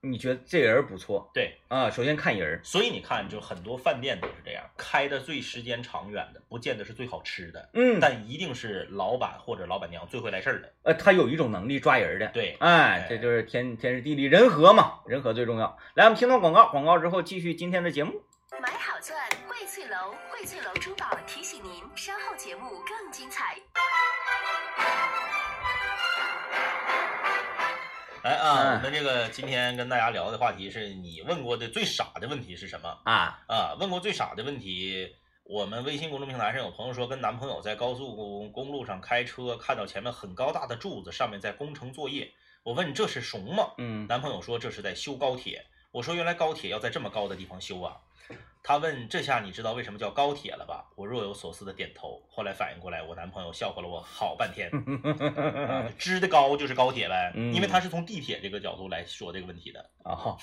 [0.00, 1.90] 你觉得这人不错对，啊。
[1.90, 10.72] 首先看人，所以你看，就很多饭店都是这样，开的最时间长远的，不见得是最好吃的，嗯，但一定是老板或者老板娘最会来事儿的。
[10.84, 15.76] 呃，他有一种能力抓人的，对，哎，这就是天天时地利人和嘛，人和最重要。
[15.94, 18.22] 来，我们听到广告，广告之后继续今天的节目。
[18.60, 23.56] 买好钻，荟萃楼，荟萃楼珠宝提醒您，稍后节目更精彩。
[28.22, 33.00] 来啊，嗯我们这个今天跟大家聊的话题是你问过的最傻的问题是什么？
[33.04, 42.30] 啊，啊，问过最傻的问题，我们微信公众平台上有朋友说，跟男朋友在高速公公路上开车，看到前面很高大的柱子，上面在工程作业。
[42.62, 43.72] 我问这是怂吗？
[43.78, 45.64] 嗯男朋友说这是在修高铁。
[45.92, 48.00] 我说原来高铁要在这么高的地方修啊。
[48.64, 50.88] 他问这下你知道为什么叫高铁了吧？
[50.96, 52.22] 我若有所思的点头。
[52.30, 54.70] 后来反应过来，我男朋友笑话了我好半天。
[55.68, 59.90] 啊，支的高就是高铁呗，嗯因为他是从地铁这个角度来说这个问题的。
[60.04, 60.36] 啊，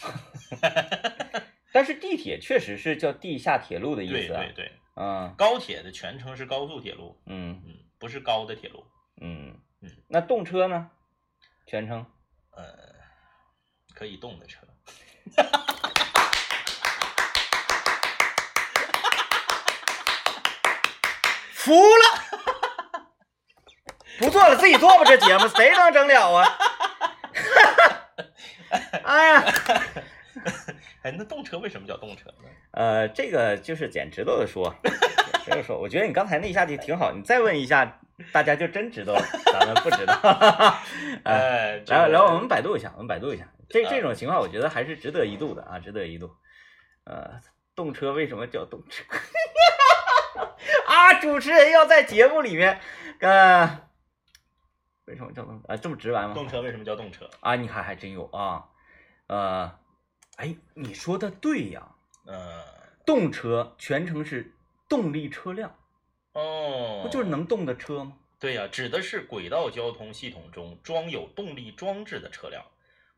[1.72, 8.86] 但是地铁确实是叫地下铁路的意对思啊对，对，嗯高铁的全称是高速铁路，嗯嗯，不是高的铁路。
[9.22, 10.92] 嗯嗯，那动车呢？
[11.66, 12.06] 全称
[12.52, 12.64] 呃，
[13.96, 14.68] 可以动的车。
[21.54, 23.04] 服了，
[24.18, 26.58] 不做了，自己做吧，这节目谁能整了啊？
[29.04, 29.44] 哎呀，
[31.04, 32.50] 哎，那动车为什么叫动车呢？
[32.72, 34.94] 呃，这个就是简直了的说，简
[35.46, 38.00] 直了说，我觉得你刚才那一下就挺好，你再问一下，
[38.32, 40.14] 大家就真知道了，咱们不知道。
[41.24, 46.36] 哎，来来，我们百度一下，我们百度一下，这啊这种情况，我觉得还是值得一度的啊，值得一度。
[47.06, 47.40] 呃，
[47.76, 49.04] 动车为什么叫动车？
[50.88, 52.80] 啊，主持人要在节目里面，
[53.20, 53.88] 呃，
[55.06, 55.78] 为什么叫动啊？
[55.78, 56.34] 这么直白吗？
[56.34, 57.30] 动车为什么叫动车？
[57.42, 58.70] 啊，你看还真有啊，
[59.28, 59.80] 呃，
[60.38, 62.64] 哎，你说的对呀，呃，
[63.06, 64.56] 动车全称是
[64.88, 65.76] 动力车辆，
[66.34, 68.18] 哦，不就是能动的车吗？
[68.40, 72.64] 对呀、指的是轨道交通系统中装有动力装置的车辆，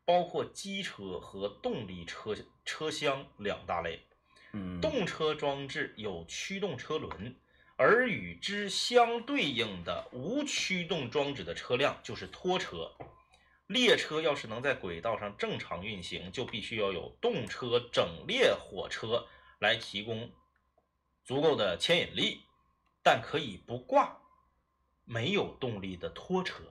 [0.04, 4.00] 包括机车和动力车车厢两大类。
[4.52, 7.34] 嗯，动车装置有驱动车轮，
[7.76, 12.92] 而与之相对应的无驱动装置的车辆就是拖车。
[13.68, 19.26] 列车要是能在轨道上正常运行，就必须要有动车整列火车
[19.58, 20.30] 来提供
[21.24, 22.42] 足够的牵引力，
[23.02, 24.18] 但可以不挂
[25.06, 26.64] 没有动力的拖车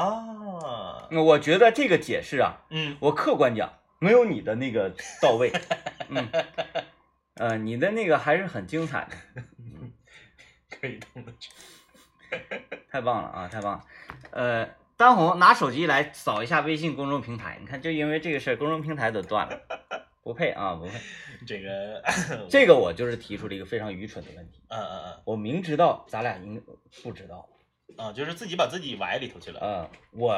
[0.00, 1.08] 啊。
[1.10, 5.52] 我觉得这个解释啊，嗯，我客观讲，没有你的那个到位。
[6.10, 6.28] 嗯，
[7.34, 9.42] 呃，你的那个还是很精彩的，
[10.70, 11.52] 可以动的车。
[12.90, 13.84] 太棒了啊，太棒了。
[14.30, 19.60] 呃，当红拿手机来扫一下微信公众平台，你看，就因为这个事儿，公众平台都断了，
[20.22, 20.98] 不配啊，不配。
[21.46, 22.02] 这个，
[22.48, 26.62] 这个我就是提出了一个非常愚蠢的问题，嗯嗯嗯，我明知道咱俩应
[27.02, 27.48] 不知道，
[27.96, 29.60] 啊，就是自己把自己崴里头去了。
[29.60, 30.34] 啊，我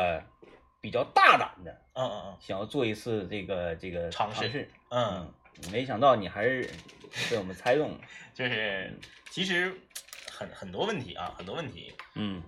[0.81, 5.33] 比较大胆的嗯嗯嗯想要做一次这个这个尝试嗯，
[5.73, 6.71] 没想到你还是
[7.31, 8.01] 被我们猜中了，
[8.35, 8.99] 就是
[9.31, 9.75] 其实
[10.31, 12.42] 很很多问题啊，很多问题，嗯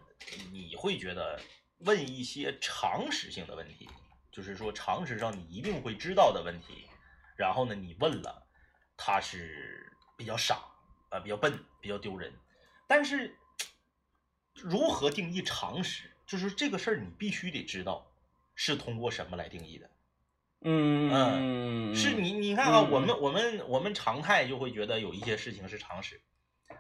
[0.53, 1.41] 你会觉得
[1.79, 3.89] 问一些常识性的问题，
[4.31, 6.87] 就是说常识上你一定会知道的问题，
[7.37, 8.47] 然后呢你问了，
[8.97, 10.59] 他是比较傻
[11.09, 12.31] 啊、比较笨，比较丢人。
[12.87, 13.35] 但是
[14.63, 18.07] 如何定义常识，就是这个事儿你必须得知道
[18.55, 19.91] 是通过什么来定义的。
[20.61, 26.21] 嗯嗯是你你看啊，嗯我们我们我们常态就会觉得有一些事情是常识，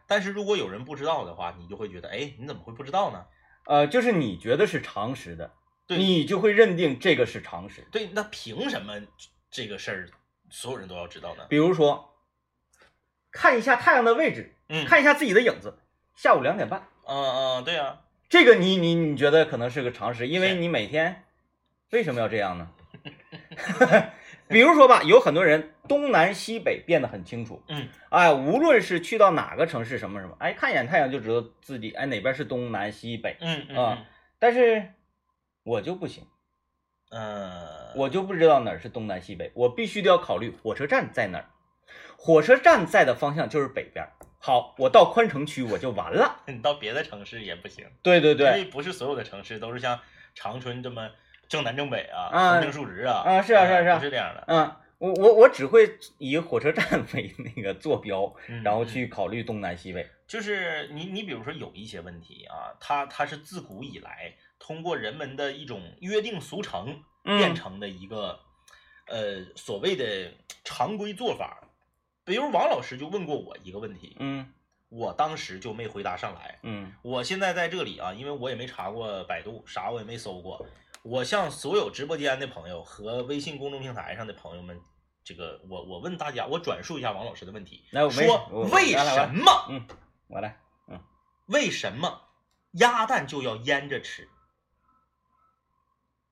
[0.06, 3.24] 但是如果有人不知道的话，你就会觉得，哎，你怎么会不知道呢？
[3.66, 5.52] 呃，就是你觉得是常识的，
[5.86, 7.86] 对你就会认定这个是常识。
[7.92, 9.00] 对，那凭什么
[9.50, 10.10] 这个事儿
[10.50, 11.46] 所有人都要知道呢？
[11.48, 12.16] 比如说，
[13.30, 15.78] 看一下太阳的位置，嗯，看一下自己的影子，
[16.16, 21.24] 下午两点半，嗯嗯，对呀、这个你你你觉得可能是个常识，因为你每天
[21.90, 22.68] 为什么要这样呢？
[24.48, 34.04] 比如说吧，有很多人东南西北变得很清楚，嗯，哎，无论是去到哪个城市，什么什么，哎，看一眼太阳就知道自己哎哪边是东南西北，嗯嗯啊
[34.38, 34.90] 但是
[35.64, 36.26] 我就不行，
[37.10, 41.44] 嗯，呃，我就不知道哪儿是东南西北，我必须得要考虑火车站在哪儿，
[42.16, 44.12] 火车站在的方向就是北边儿。
[44.40, 46.42] 好，我到宽城区我就完了。
[46.46, 49.98] 你到别的城市也不行，对对因为对，不是所有的城市都是像
[50.34, 51.10] 长春这么
[51.48, 60.08] 正南正北啊，啊横平竖直啊，啊是啊是啊是啊不是这样的，嗯，我我我只会以火车站为那个坐标，嗯然后去考虑东南西北。
[60.28, 66.84] 就是你你比如说有一些问题啊，它它是自古以来通过人们的一种约定俗成
[67.24, 68.38] 变嗯成的一个、
[69.06, 70.30] 呃所谓的
[70.64, 71.64] 常规做法。
[72.28, 74.52] 比如王老师就问过我一个问题，嗯
[74.90, 76.58] 我当时就没回答上来。
[76.62, 80.64] 嗯我现在在这里啊，因为我也没查过百度，啥我也没搜过。
[81.02, 84.80] 我向所有直播间的朋友和微信公众平台上的朋友们，
[85.24, 89.86] 这个我我问大家，我转述一下王老师的问题，来我没说为什么嗯，
[90.28, 90.58] 我来。
[90.88, 91.00] 嗯
[91.46, 92.22] 为什么
[92.72, 94.28] 鸭蛋就要腌着吃？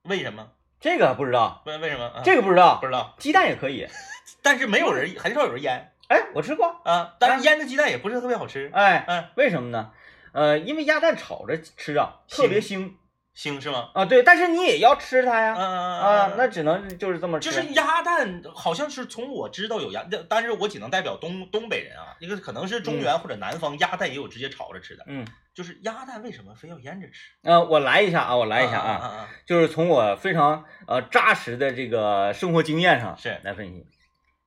[0.03, 0.53] 为什么？
[0.79, 2.05] 这个不知道，为为什么？
[2.05, 3.87] 啊、这个不知道不，知道，鸡蛋也可以。
[4.43, 6.67] 但是没有人，很少有人腌哎，我吃过。
[6.85, 7.15] 啊。
[7.19, 9.91] 但是腌的鸡蛋也不是特别好吃，哎，嗯，为什么呢？
[10.33, 12.93] 呃，因为鸭蛋炒着吃啊，特别腥
[13.35, 13.91] 腥是吗？
[13.95, 14.05] 啊。
[14.05, 15.55] 对，但是你也要吃它呀。
[15.57, 17.51] 嗯啊，那只能就是这么吃。
[17.51, 25.05] 就是鸭蛋，好像是从我知道有鸭，但但是我只能代表东东北人啊，一个可能是中原或者南方，鸭蛋也有直接炒着吃的。
[25.09, 27.31] 嗯，就是鸭蛋为什么非要腌着吃？
[27.43, 29.29] 呃，我来一下啊，我来一下啊啊，啊！
[29.47, 33.87] 就是从我非常呃扎实的这个生活经验上是来分析。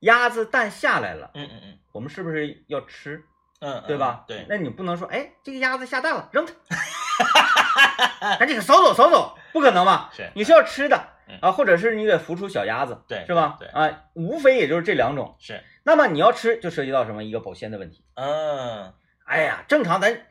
[0.01, 3.23] 鸭子蛋下来了，嗯嗯嗯我们是不是要吃？
[3.61, 4.23] 嗯，对吧？
[4.27, 10.09] 对，那你不能说，哎，这个鸭子下蛋了，扔它， 赶紧扫走扫走，不可能吧？
[10.15, 13.57] 是你是要吃的嗯啊，或者是你得孵出小鸭子，对是吧？
[13.59, 15.35] 对啊，无非也就是这两种。
[15.39, 18.03] 是，那么你要吃，就涉及到什么一个保鲜的问题。
[18.15, 18.93] 嗯
[19.25, 20.25] 哎呀，正常咱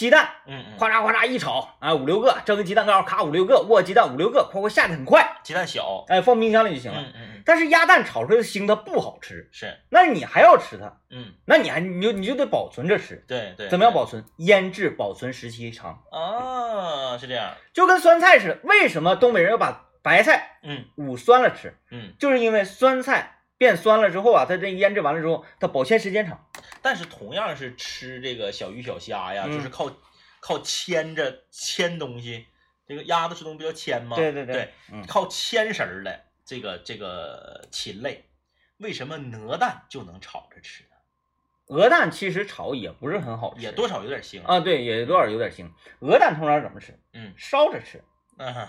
[0.00, 6.98] 鸡蛋嗯嗯，哗嚓哗嚓一炒啊，五六个蒸个鸡蛋糕，咔五六个，卧鸡蛋五六个，快快下的很快，鸡蛋小，哎，放冰箱里就行了。
[7.02, 13.22] 嗯嗯嗯，但是鸭蛋炒出来的腥，它不好吃，是，那你还要吃它，嗯那你还你就你就得保存着吃。
[13.28, 14.24] 对对，怎么样保存？
[14.38, 17.18] 腌制保存时期长，啊？
[17.18, 18.58] 是这样，就跟酸菜似的。
[18.62, 21.76] 为什么东北人要把白菜嗯捂酸了吃？
[21.90, 26.46] 嗯，就是因为酸菜变酸了之后啊，它这腌制完了之后，它保鲜时间长。
[26.82, 29.90] 但是同样是吃这个小鱼小虾呀，嗯就是靠
[30.40, 32.46] 靠牵着牵东西，
[32.86, 34.16] 这个鸭子吃东西不叫牵吗？
[34.16, 38.24] 对对对对，嗯靠牵绳儿的这个这个禽类，
[38.78, 39.16] 为什么
[39.46, 40.88] 鹅蛋就能炒着吃呢？
[41.66, 45.70] 鹅蛋其实炒也不是很好吃，也多少有点腥，啊，对，也多少有点腥。
[46.00, 46.98] 鹅蛋通常怎么吃？
[47.12, 48.02] 嗯烧着吃，
[48.38, 48.68] 嗯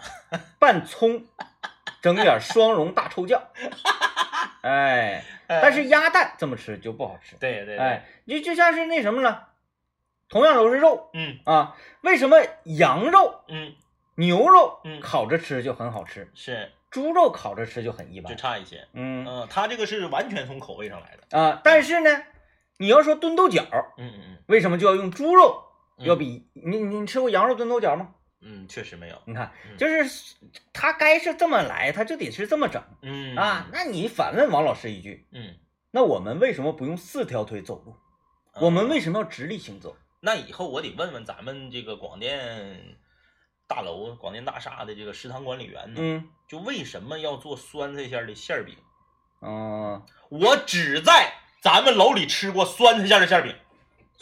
[0.60, 1.26] 拌葱，
[2.02, 3.42] 整点双蓉大抽酱。
[4.62, 5.26] 哎，
[5.62, 7.36] 但是鸭蛋这么吃就不好吃。
[7.38, 9.50] 对对对，哎，就就像是那什么了，
[10.30, 13.74] 同样都是肉嗯啊，为什么羊肉、嗯
[14.16, 18.38] 牛肉嗯烤着吃就很好吃，是猪肉烤着吃就很一般就？
[18.38, 22.24] 差一些，嗯嗯，它这个是完全从口味上来的，啊，但是呢，
[22.78, 23.64] 你要说炖豆角，
[23.98, 25.64] 嗯嗯为什么就要用猪肉？
[25.98, 28.10] 嗯，要比你你你吃过羊肉炖豆角吗？
[28.42, 30.36] 嗯确实没有，你看，嗯就是
[30.74, 33.68] 他该是这么来，他就得是这么整嗯啊。
[33.72, 35.56] 那你反问王老师一句，嗯，
[35.92, 37.96] 那我们为什么不用四条腿走路？
[38.56, 39.96] 我们为什么要直立行走？
[40.20, 42.98] 那以后我得问问咱们这个广电
[43.68, 48.76] 大楼、广电大厦的这个食堂管理员呢，嗯就为什么要做酸菜馅儿的馅儿饼？
[49.42, 53.56] 嗯，我只在咱们楼里吃过酸菜馅儿的馅儿饼，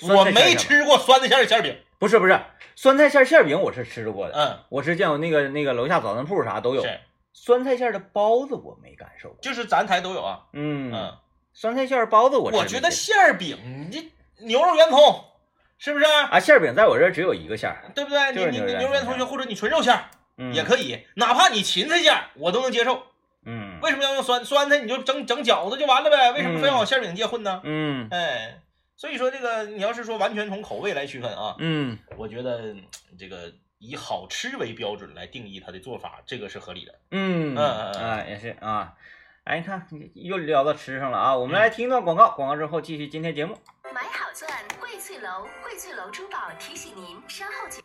[0.01, 1.77] 我没吃过酸菜馅儿的馅儿饼。
[1.99, 2.39] 不是不是，
[2.75, 6.81] 酸菜馅儿馅饼我是吃过的，嗯，我是见过那个那个楼下早餐铺啥都有。
[6.81, 6.99] 是，
[7.33, 9.37] 酸菜馅的包子我没感受过。
[9.41, 10.39] 就是咱台都有啊。
[10.53, 11.13] 嗯，嗯，
[11.53, 13.57] 酸菜馅包子我我觉得馅儿饼，
[13.91, 15.25] 你这牛肉圆筒
[15.77, 16.05] 是不是？
[16.05, 18.33] 啊，馅儿饼在我这只有一个馅儿，对不对？
[18.33, 20.05] 就是你你你牛肉圆筒牛肉圆筒或者你纯肉馅儿
[20.37, 23.03] 嗯，也可以，哪怕你芹菜馅儿我都能接受。
[23.45, 24.79] 嗯为什么要用酸酸菜？
[24.79, 27.61] 你就整整饺子就完了呗，为什么非要往馅儿饼界混呢？
[27.63, 28.59] 嗯哎，
[28.99, 32.83] 所以说这个你要是说完全从口味来区分啊，嗯我觉得嗯
[33.17, 36.99] 这个以好吃为标准来定义它的做法，这个是合理的。
[37.11, 38.93] 嗯嗯嗯嗯啊也是啊。
[39.45, 41.37] 哎，你看又聊到吃上了啊！
[41.37, 43.57] 我们嗯来听一段广告，广告之后继续今天节目。
[43.93, 47.81] 买好钻，荟萃楼，荟萃楼珠宝提醒您稍后请。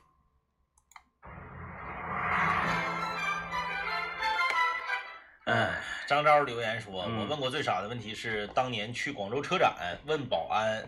[5.47, 5.71] 嗯
[6.07, 9.75] 张昭留言说：“嗯我问过最傻的问题是，当年去广州车展
[10.07, 10.85] 问保安，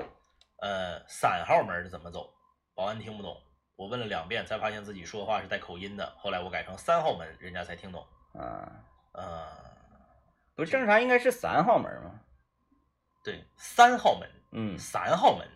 [0.58, 2.32] 呃，三号门是怎么走？
[2.74, 3.36] 保安听不懂。
[3.76, 6.14] 我问了两遍，才发现自己说话是带口音的。
[6.16, 8.06] 后来我改成三号门，人家才听懂。
[8.32, 8.72] 啊，
[9.12, 9.46] 呃，
[10.54, 12.20] 不是正常应该是三号门吗？
[13.22, 15.46] 对，三号门，嗯三号门，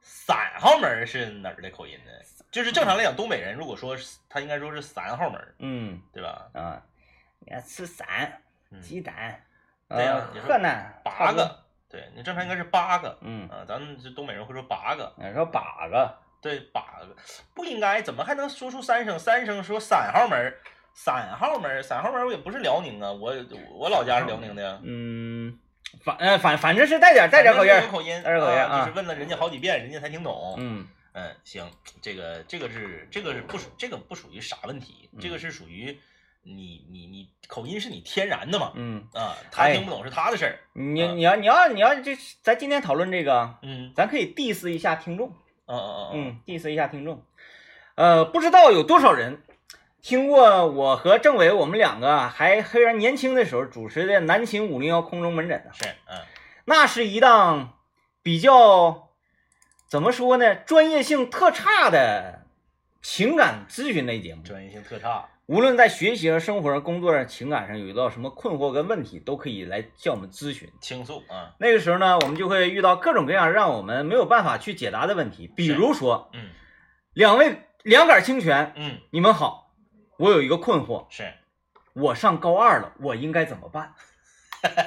[0.00, 2.10] 三号门是哪儿的口音呢？
[2.50, 6.50] 就是正常来讲，东北人如果说是他应该说是三号门，嗯对吧？
[6.54, 6.82] 啊，
[7.40, 9.44] 你看吃散嗯，鸡蛋，
[9.88, 13.18] 对呀河南八个，对你正常应该是八个。
[13.20, 17.14] 嗯，啊，咱们这东北人会说八个，你说八个，对，八个
[17.54, 19.18] 不应该，怎么还能说出三声？
[19.18, 20.58] 三声说三号门儿，
[20.94, 23.34] 三号门儿，三号门儿我也不是辽宁啊，我
[23.78, 25.58] 我老家是辽宁的呀，嗯，
[26.02, 30.54] 反呃反反正是带点带点口音口音，带点口音啊就是问了人家好几遍，人家才听懂。
[30.56, 36.00] 嗯嗯，行，这个这个是这个是不属这个不属于啥问题，这个嗯是属于
[36.42, 45.28] 你你你口音是你天然的嘛，嗯，啊，他哎听不懂是他的事儿，你啊你要你要你要这咱今天讨论这个，嗯咱可以 diss 一下听众，
[45.66, 47.22] 嗯嗯嗯嗯，diss 一下听众，
[47.94, 49.42] 呃，不知道有多少人
[50.00, 55.70] 听过我和政委我们两个还非常年轻的时候主持的南秦五零幺空中门诊呢。
[55.72, 56.18] 是嗯
[56.64, 57.78] 那是一档
[58.22, 59.08] 比较
[59.88, 62.46] 怎么说呢，专业性特差的
[63.02, 64.42] 情感咨询类节目。
[64.42, 70.66] 专业性特差，无论在学习上、生活上、工作上、情感上有遇到什么困惑跟问题，都可以来向我们咨询。
[70.80, 76.48] 倾诉啊，那个时候呢，我们就会遇到各种各样让我们没有办法去解答的问题，比如说，嗯。
[77.12, 78.98] 两位两杆清泉，嗯。
[79.10, 79.74] 你们好，
[80.16, 81.30] 我有一个困惑，是，
[81.92, 83.92] 我上高二了，我应该怎么办？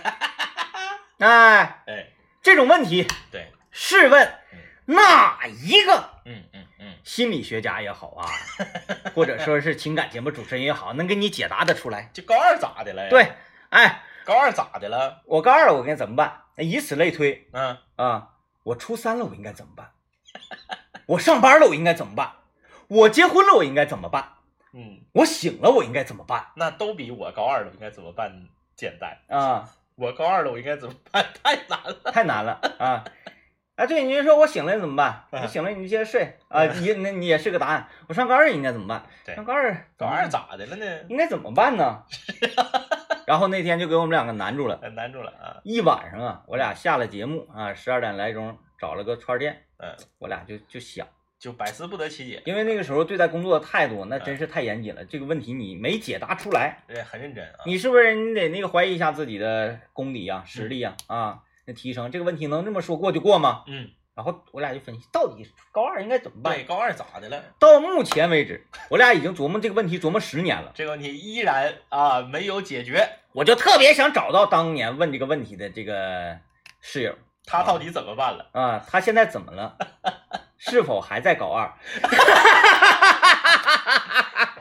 [1.19, 2.08] 哎，哎。
[2.41, 4.34] 这种问题，对，试问
[4.86, 8.26] 哪一个嗯嗯嗯心理学家也好啊，
[9.15, 12.10] 或者说是情感节目主持人也好，能给你解答的出来？
[12.13, 13.10] 就高二咋的了？
[13.10, 13.34] 对，
[13.69, 15.21] 哎，高二咋的了？
[15.26, 16.41] 我高二了，我该怎么办？
[16.58, 18.30] 以此类推嗯，啊，
[18.63, 19.91] 我初三了，我应该怎么办？
[21.08, 22.34] 我上班了，我应该怎么办？
[22.88, 24.34] 我结婚了，我应该怎么办？
[24.74, 26.48] 嗯，我醒了，我应该怎么办？
[26.56, 28.32] 那都比我高二了应该怎么办
[28.76, 29.17] 简单。
[29.28, 31.26] 啊，我高二了，我应该怎么办？
[31.43, 32.12] 太难了。
[32.12, 33.04] 太难了啊！
[33.76, 35.26] 啊，对，你就说我醒了怎么办？
[35.32, 37.88] 我醒了你就接着睡啊，你那你也是个答案。
[38.08, 39.04] 我上高二应该怎么办？
[39.26, 40.86] 对上高二高二咋的了呢？
[41.10, 42.04] 应该怎么办呢？
[43.28, 45.58] 然后那天就给我们两个难住了，难难住了啊。
[45.64, 51.06] 一晚上啊，我俩下了节目啊，十二点来钟找了个串儿店，嗯，我俩就就想，
[51.40, 57.66] 就百思不得其解，因为那个时候对待工作的态度那真是太严谨了，这个问题你没解答出来，对很认真啊。
[57.66, 61.40] 你是不是你得那个怀疑一下自己的功底呀、实力呀啊？
[61.65, 63.63] 那提升这个问题能这么说过就过吗？
[63.67, 66.63] 嗯，然后我俩就分析，到底高二应该怎么办对，？
[66.63, 67.43] 高二咋的了？
[67.60, 76.38] 到目前为止，我俩已经琢磨这个问题琢磨十年了，这个问题依然啊没有解决，我就特别想找到当年问这个问题的这个
[76.82, 78.49] 室友他到底怎么办了？
[78.54, 79.78] 啊，他现在怎么了？
[80.58, 81.73] 是否还在高二？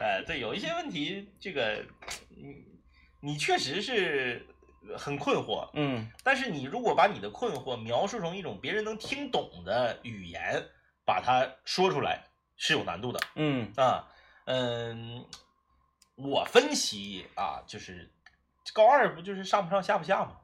[0.01, 1.85] 呃， 对，有一些问题，这个
[2.31, 2.65] 你
[3.21, 4.47] 你确实是
[4.97, 10.65] 很困惑，嗯但是你如果把你的困惑描述成一种别人能听懂的语言，
[11.05, 12.25] 把它说出来
[12.57, 14.07] 是有难度的嗯啊。
[14.47, 15.25] 嗯，
[16.17, 18.13] 我分析啊，就是
[18.73, 20.37] 高二不就是上不上下不下吗？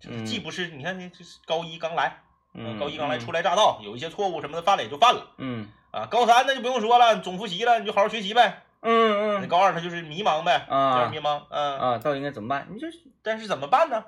[0.00, 2.22] 就是嗯既不是你看，你这是高一刚来，
[2.54, 6.06] 嗯，高一刚来初来乍到，有一些错误什么的犯了也就犯了嗯啊。
[6.06, 8.61] 高三那就不用说了，总复习了，你就好好学习呗。
[8.82, 11.78] 那嗯嗯高二他就是迷茫呗，啊就是迷茫，嗯。
[11.78, 12.66] 啊，到底应该怎么办？
[12.70, 12.86] 你这
[13.22, 14.04] 但是怎么办呢？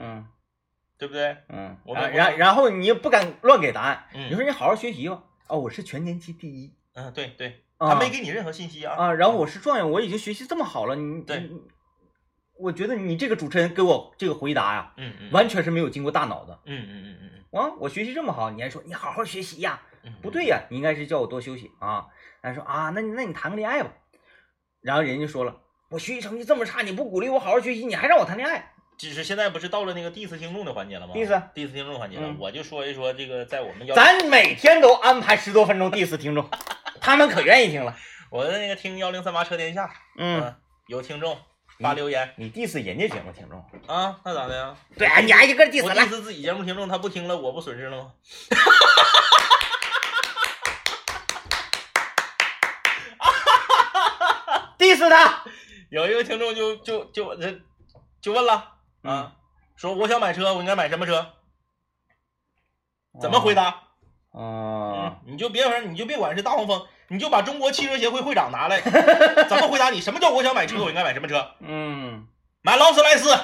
[0.00, 0.26] 嗯
[0.98, 1.36] 对不对？
[1.50, 5.22] 嗯，我们然然然后你也不敢乱给答案，嗯你说你好好学习吧。
[5.48, 8.94] 哦，我是全年级第一嗯，对对，啊他没给你任何信息啊。
[8.96, 11.60] 啊，然后我是状元，我已经学习这么好了，你对你
[12.58, 16.58] 我觉得你这个主持人给我这个回答呀，嗯嗯，完全是没有经过大脑的。
[16.64, 17.18] 嗯嗯嗯
[17.52, 19.82] 嗯啊，我学习这么好，你还说你好好学习呀？
[20.04, 22.06] 嗯不对呀，你应该是叫我多休息啊。
[22.40, 23.90] 他说啊，那你那你谈个恋爱吧。
[24.86, 25.52] 然后人家说了，
[25.88, 28.72] 我学习成绩这么差，你不鼓励我好好学习，你还让我谈恋爱？
[28.96, 36.48] 只是现在不是到了那个 diss 听众的环节了吗 diss diss 听众环节了，嗯我就说一说这个在我们要咱每天都安排十多分钟 diss 听众，
[37.00, 37.96] 他们可愿意听了。
[38.30, 40.54] 我的那个听幺零三八车天下，嗯，
[40.86, 41.36] 有听众
[41.80, 43.58] 发留言你 diss 人家节目听众，
[43.92, 44.76] 啊，那咋的呀？
[44.96, 48.12] 对啊，你挨一个 diss 来 diss 自己节目听众，他不听了，我不损失了吗？
[54.96, 55.44] diss 他。
[55.90, 57.60] 有一个听众就就就这
[58.20, 58.72] 就问了
[59.02, 59.32] 嗯啊，
[59.76, 61.34] 说我想买车，我应该买什么车？
[63.20, 63.64] 怎么回答？
[63.64, 63.82] 啊？
[64.34, 68.80] 嗯，你就别说，你就别管是大黄蜂，你就把中国汽车协会会长拿来，
[69.48, 70.00] 怎么回答你？
[70.00, 70.82] 什么叫我想买车？
[70.82, 71.52] 我应该买什么车？
[71.60, 72.26] 嗯
[72.62, 73.34] 买劳斯莱斯，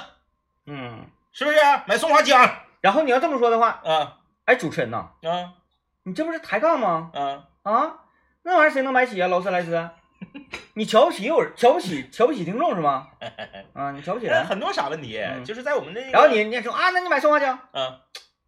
[0.66, 1.09] 嗯。
[1.34, 1.59] 是不是？
[1.86, 5.55] 买松花江然后你要这么说的话，啊哎，主持人呐，啊
[6.03, 7.11] 你这不是抬杠吗？
[7.14, 7.48] 啊！
[7.62, 7.94] 啊，
[8.42, 9.28] 那玩意儿谁能买起啊？
[9.28, 9.88] 劳斯莱斯？
[10.75, 13.09] 你瞧不起有人，瞧不起瞧不起听众是吗？
[13.75, 14.45] 啊，你瞧不起人。
[14.47, 17.59] 很多傻问题，嗯就是在我们这个，然后你你也说啊，那你买松花江？
[17.73, 17.99] 嗯，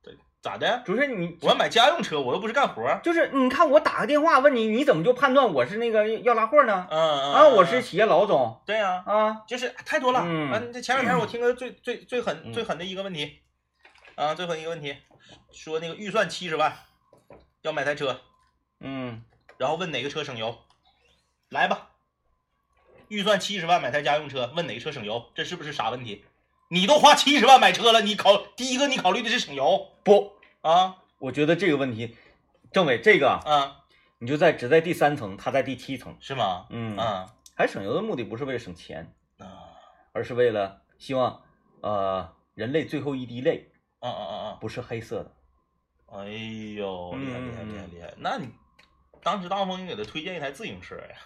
[0.03, 0.83] 对，咋的？
[0.85, 3.01] 主持人你我要买家用车，我又不是干活。
[3.03, 6.87] 就是你看我打个电话问你，你怎么就判断我是那个要拉货呢？
[6.91, 9.43] 嗯嗯啊，我是企业老总对呀、啊。
[9.47, 10.23] 就是太多了。
[10.25, 13.41] 嗯啊，这前两天我听个最最最狠嗯最狠的一个问题，
[14.15, 14.97] 啊，最狠一个问题，
[15.53, 16.73] 说那个预算七十万，
[17.63, 18.21] 要买台车，
[18.81, 19.23] 嗯
[19.57, 20.59] 然后问哪个车省油，
[21.51, 21.91] 来吧，
[23.09, 26.25] 预算七十万买台家用车，问哪个车省油，这是不是傻问题？
[26.69, 30.33] 你都花七十万买车了，你考第一个你考虑的是省油不，
[30.63, 32.17] 啊我觉得这个问题，
[32.73, 33.85] 政委这个啊啊
[34.19, 36.17] 你就在只在第三层，他在第七层。
[36.21, 36.67] 是吗？
[36.71, 39.47] 嗯，啊还省油的目的不是为了省钱，啊
[40.13, 41.43] 而是为了希望
[41.83, 43.71] 呃人类最后一滴泪
[44.01, 44.59] 啊啊啊啊！
[44.61, 45.33] 不是黑色的。
[46.07, 46.25] 哎
[46.77, 48.15] 呦，厉害厉害嗯厉害厉害！
[48.17, 48.49] 那你
[49.25, 51.17] 当时大黄蜂应该给他推荐一台自行车呀，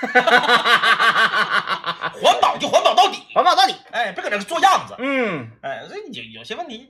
[2.14, 3.74] 环保就环保到底，环保到底。
[3.90, 6.88] 哎，别搁这做样子，嗯哎，这有有些问题，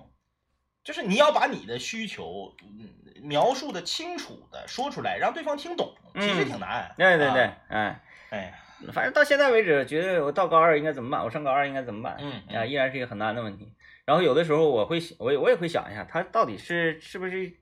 [0.85, 2.89] 就是你要把你的需求嗯
[3.23, 6.95] 描述的清楚的说出来，让对方听懂，其实嗯挺难。
[6.97, 8.01] 对对对啊，哎，
[8.31, 8.53] 哎呀，
[8.93, 11.25] 反正到现在为止，觉得我到高二应该怎么办？
[11.25, 12.17] 我上高二应该怎么办？
[12.21, 13.73] 嗯啊，依然是一个很难的问题。
[14.05, 17.53] 然后有的时候我会想，我也我也会想一下，他到底是是不是，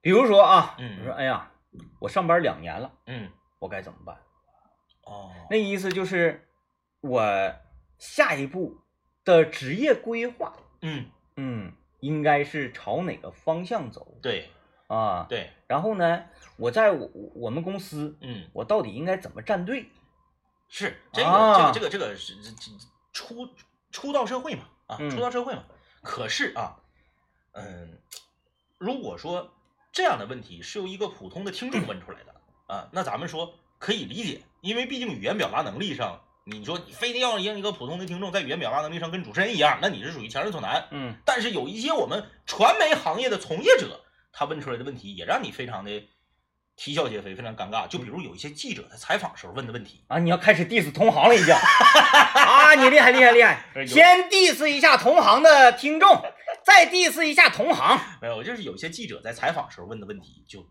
[0.00, 1.50] 比如说啊，嗯我说哎呀，
[2.00, 4.16] 我上班两年了，嗯我该怎么办？
[5.02, 6.48] 哦，那意思就是
[7.00, 7.22] 我
[7.98, 8.78] 下一步
[9.24, 14.50] 的职业规划，嗯嗯，应该是朝哪个方向走对
[14.88, 15.26] 啊？
[15.28, 16.24] 对，然后呢，
[16.56, 19.90] 我在我我们公司，嗯我到底应该怎么站队？
[20.68, 22.72] 是这个、啊这个这个这个是这这
[23.12, 23.48] 初
[23.90, 25.64] 初到社会嘛啊，嗯初到社会嘛。
[26.02, 26.80] 可是啊，
[27.52, 27.98] 嗯，
[28.78, 29.53] 如果说
[29.94, 32.34] 这样的问题是由一个普通的听众问出来的
[32.66, 40.88] 啊，那咱们说可以理解，因为毕竟语言表达能力上，你说你非得要让一个普通的听众在语言表达能力上跟主持人一样，那你是属于强人所难。
[40.90, 44.00] 嗯但是有一些我们传媒行业的从业者，
[44.32, 46.02] 他问出来的问题也让你非常的
[46.74, 47.86] 啼笑皆非，非常尴尬。
[47.86, 53.64] 就比如有一些记者在采访时候问的问题，啊，你要开始 diss 同行了，已经 啊，你厉害厉害厉害！
[53.86, 56.20] 先 diss 一下同行的听众，
[56.64, 58.00] 再 diss 一下同行。
[58.20, 60.66] 没有，就是有些记者在采访时候问的问题，就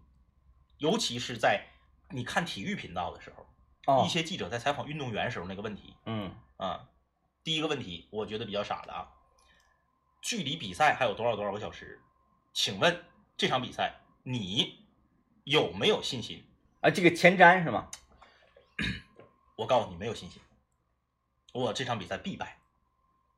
[0.78, 1.68] 尤其是在
[2.10, 3.46] 你看体育频道的时候，
[3.86, 6.90] 哦一，些记者在采访运动员时候那个问题嗯啊，
[7.44, 9.08] 第一个问题我觉得比较傻的啊，
[10.22, 12.02] 距离比赛还有多少多少个小时？
[12.54, 14.88] 请问这场比赛你
[15.44, 16.46] 有没有信心？
[16.82, 17.90] 啊，这个前瞻是吗？
[19.58, 20.42] 我告诉你，没有信心，
[21.54, 22.60] 我这场比赛必败，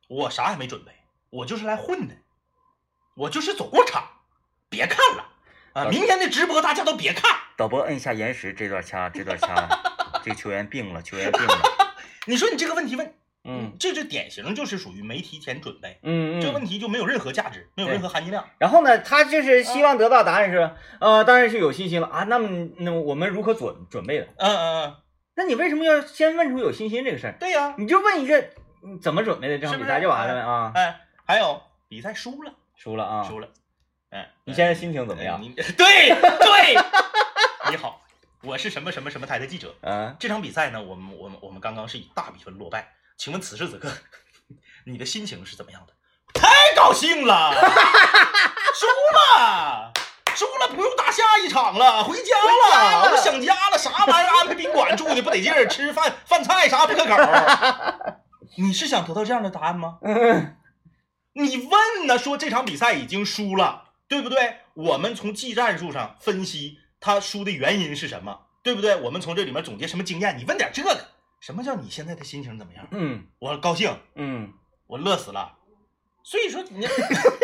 [0.08, 0.92] 我啥也没准备，
[1.30, 2.16] 我就是来混的，
[3.16, 4.04] 我就是走过场，
[4.70, 5.26] 别看了
[5.74, 5.86] 啊！
[5.86, 7.32] 明天的直播大家都别看。
[7.56, 9.68] 导播摁一下延时，这段掐，这段掐。
[10.22, 11.58] 这个球员病了，球员病了。
[12.28, 13.14] 你说你这个问题问，
[13.46, 16.42] 嗯这就典型就是属于没提前准备，嗯嗯。
[16.42, 18.46] 这个问题就没有任何价值，没有任何含金量。
[18.58, 22.24] 然后呢，他就是希望得到答案是，呃，当然是有信心了啊。
[22.24, 24.26] 那么，那我们如何准准备的？
[24.38, 24.96] 嗯嗯嗯，
[25.36, 27.36] 那你为什么要先问出有信心这个事儿？
[27.40, 28.50] 对呀、你就问一个，
[28.84, 30.74] 你怎么准备的这场比赛就完了呗啊？
[30.76, 33.24] 哎，还有比赛输了，输了啊！
[33.24, 33.48] 输了，
[34.12, 35.38] 哎，你现在心情怎么样？
[35.38, 36.10] 哎你对
[36.40, 36.76] 对，
[37.72, 38.02] 你好，
[38.44, 39.74] 我是什么什么什么台的记者。
[39.82, 43.92] 嗯，这场比赛呢，我们我们我们刚刚是以大比分落败，请问此时此刻
[44.86, 45.94] 你的心情是怎么样的？
[46.34, 47.54] 太高兴了，
[48.76, 48.86] 输
[49.40, 49.92] 了，
[50.36, 57.16] 输了不用打下一场了，回家了，我都想家了，啥玩意儿安排宾馆住的不得劲儿，吃饭饭菜啥不可口。
[58.58, 59.98] 你是想得到这样的答案吗？
[60.04, 60.58] 嗯
[61.38, 64.56] 你问呢，说这场比赛已经输了，对不对？
[64.74, 68.96] 我们从技战术上分析他输的原因是什么，对不对？
[68.96, 70.38] 我们从这里面总结什么经验？
[70.38, 70.98] 你问点这个，
[71.42, 72.88] 什么叫你现在的心情怎么样？
[72.92, 74.54] 嗯我高兴，嗯
[74.88, 75.58] 我乐死了。
[76.24, 76.88] 所以说你，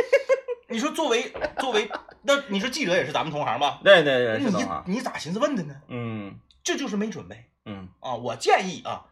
[0.70, 3.82] 你说作为作为那你说记者也是咱们同行吧？
[3.84, 4.50] 对对对，是
[4.86, 5.76] 你咋寻思问的呢？
[5.90, 8.16] 嗯这就是没准备嗯，啊！
[8.16, 9.06] 我建议啊，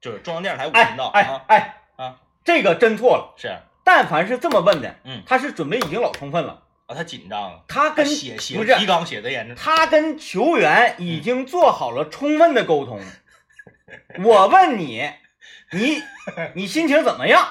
[0.00, 3.34] 就是中央电视台五哎频道哎啊哎啊，这个真错了。
[3.38, 3.56] 是
[3.86, 6.64] 但凡是这么问的，嗯他是准备已经老充分了。
[6.86, 13.00] 啊，他紧张，他跟写写不是提纲写的严重，他跟球员已经做好了充分的沟通。
[14.24, 15.08] 我问你，
[15.70, 16.02] 你
[16.54, 17.46] 你心情怎么样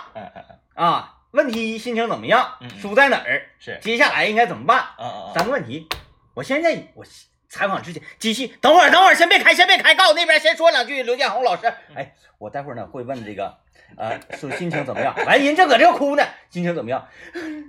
[0.74, 1.14] 啊？
[1.32, 3.48] 问题一，心情怎么样输在哪儿？
[3.60, 4.80] 是，接下来应该怎么办？
[4.80, 5.88] 啊啊啊，三个问题。
[6.34, 7.06] 我现在我
[7.48, 11.04] 采访之前，机器等会儿等会儿先别开先别开，告诉那边先说两句。
[11.04, 13.58] 刘建宏老师，哎，我待会儿呢会问这个，
[13.98, 15.16] 呃，说心情怎么样？
[15.26, 17.08] 完人正搁这哭呢，心情怎么样？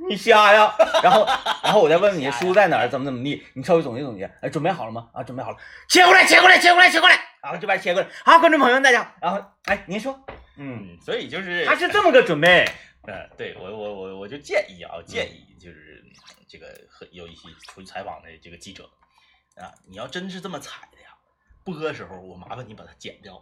[0.09, 0.75] 你瞎呀？
[1.03, 1.27] 然后
[1.63, 3.45] 然后我再问问你书在哪儿，怎么怎么地？
[3.55, 4.25] 你稍微总结总结。
[4.41, 5.09] 哎，准备好了吗？
[5.13, 5.57] 啊，准备好了。
[5.89, 7.19] 切过来，切过来，切过来，切过来。
[7.43, 8.09] 然后这边切过来。
[8.25, 10.19] 好，观众朋友们大家，然后哎，您说，
[10.57, 12.65] 嗯，嗯，所以就是他是这么个准备。
[13.03, 16.03] 呃，对我我我我就建议啊，建议就是
[16.49, 18.91] 这个和有一些出去采访的这个记者
[19.55, 21.11] 啊，你要真是这么踩的呀，
[21.63, 23.41] 播的时候我麻烦你把它剪掉。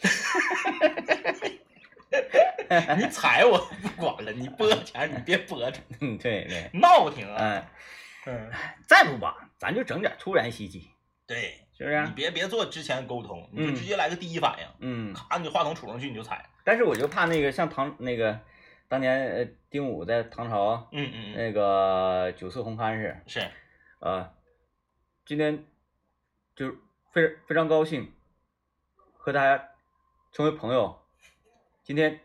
[2.96, 7.36] 你踩我不管了，你播前你别播着， 嗯，对对，闹挺啊。
[7.38, 7.66] 嗯，
[8.26, 8.52] 嗯，
[8.86, 10.90] 再不吧，咱就整点突然袭击，
[11.26, 12.10] 对，是不是你？
[12.12, 15.14] 别别做之前沟通，你就嗯直接来个第一反应，嗯。
[15.14, 16.44] 咔，你话筒杵上去你就踩。
[16.64, 18.40] 但是我就怕那个像唐那个
[18.88, 23.50] 当年呃丁武在唐朝嗯嗯嗯，那个九色红勘是是，
[24.00, 24.32] 呃，
[25.24, 25.64] 今天
[26.56, 26.76] 就是
[27.12, 28.12] 非非常高兴
[29.12, 29.68] 和大家
[30.32, 31.02] 成为朋友。
[31.86, 32.18] 今天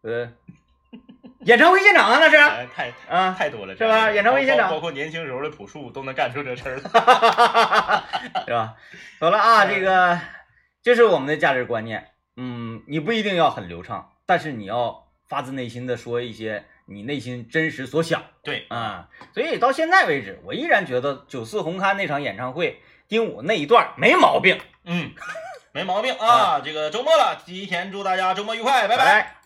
[0.00, 0.26] 呃
[1.40, 6.80] 演唱会现场啊那是哎，太啊太多了，是吧演唱会现场包包括年轻时候的朴树都能干出这事儿来。
[8.46, 8.74] 是吧？
[9.20, 10.18] 走了啊，嗯这个
[10.80, 12.08] 这是我们的价值观念。
[12.36, 18.22] 嗯，你不一定要很流畅，但是你要发自内心的说一些你内心真实所想。
[18.42, 24.58] 对，啊，所以到现在为止，我依然觉得九四红勘那场演唱会，丁武那一段没毛病。
[24.84, 25.12] 嗯，
[25.72, 26.60] 没毛病啊。
[26.64, 29.04] 这个周末了，提前祝大家周末愉快，拜拜。
[29.04, 29.41] 拜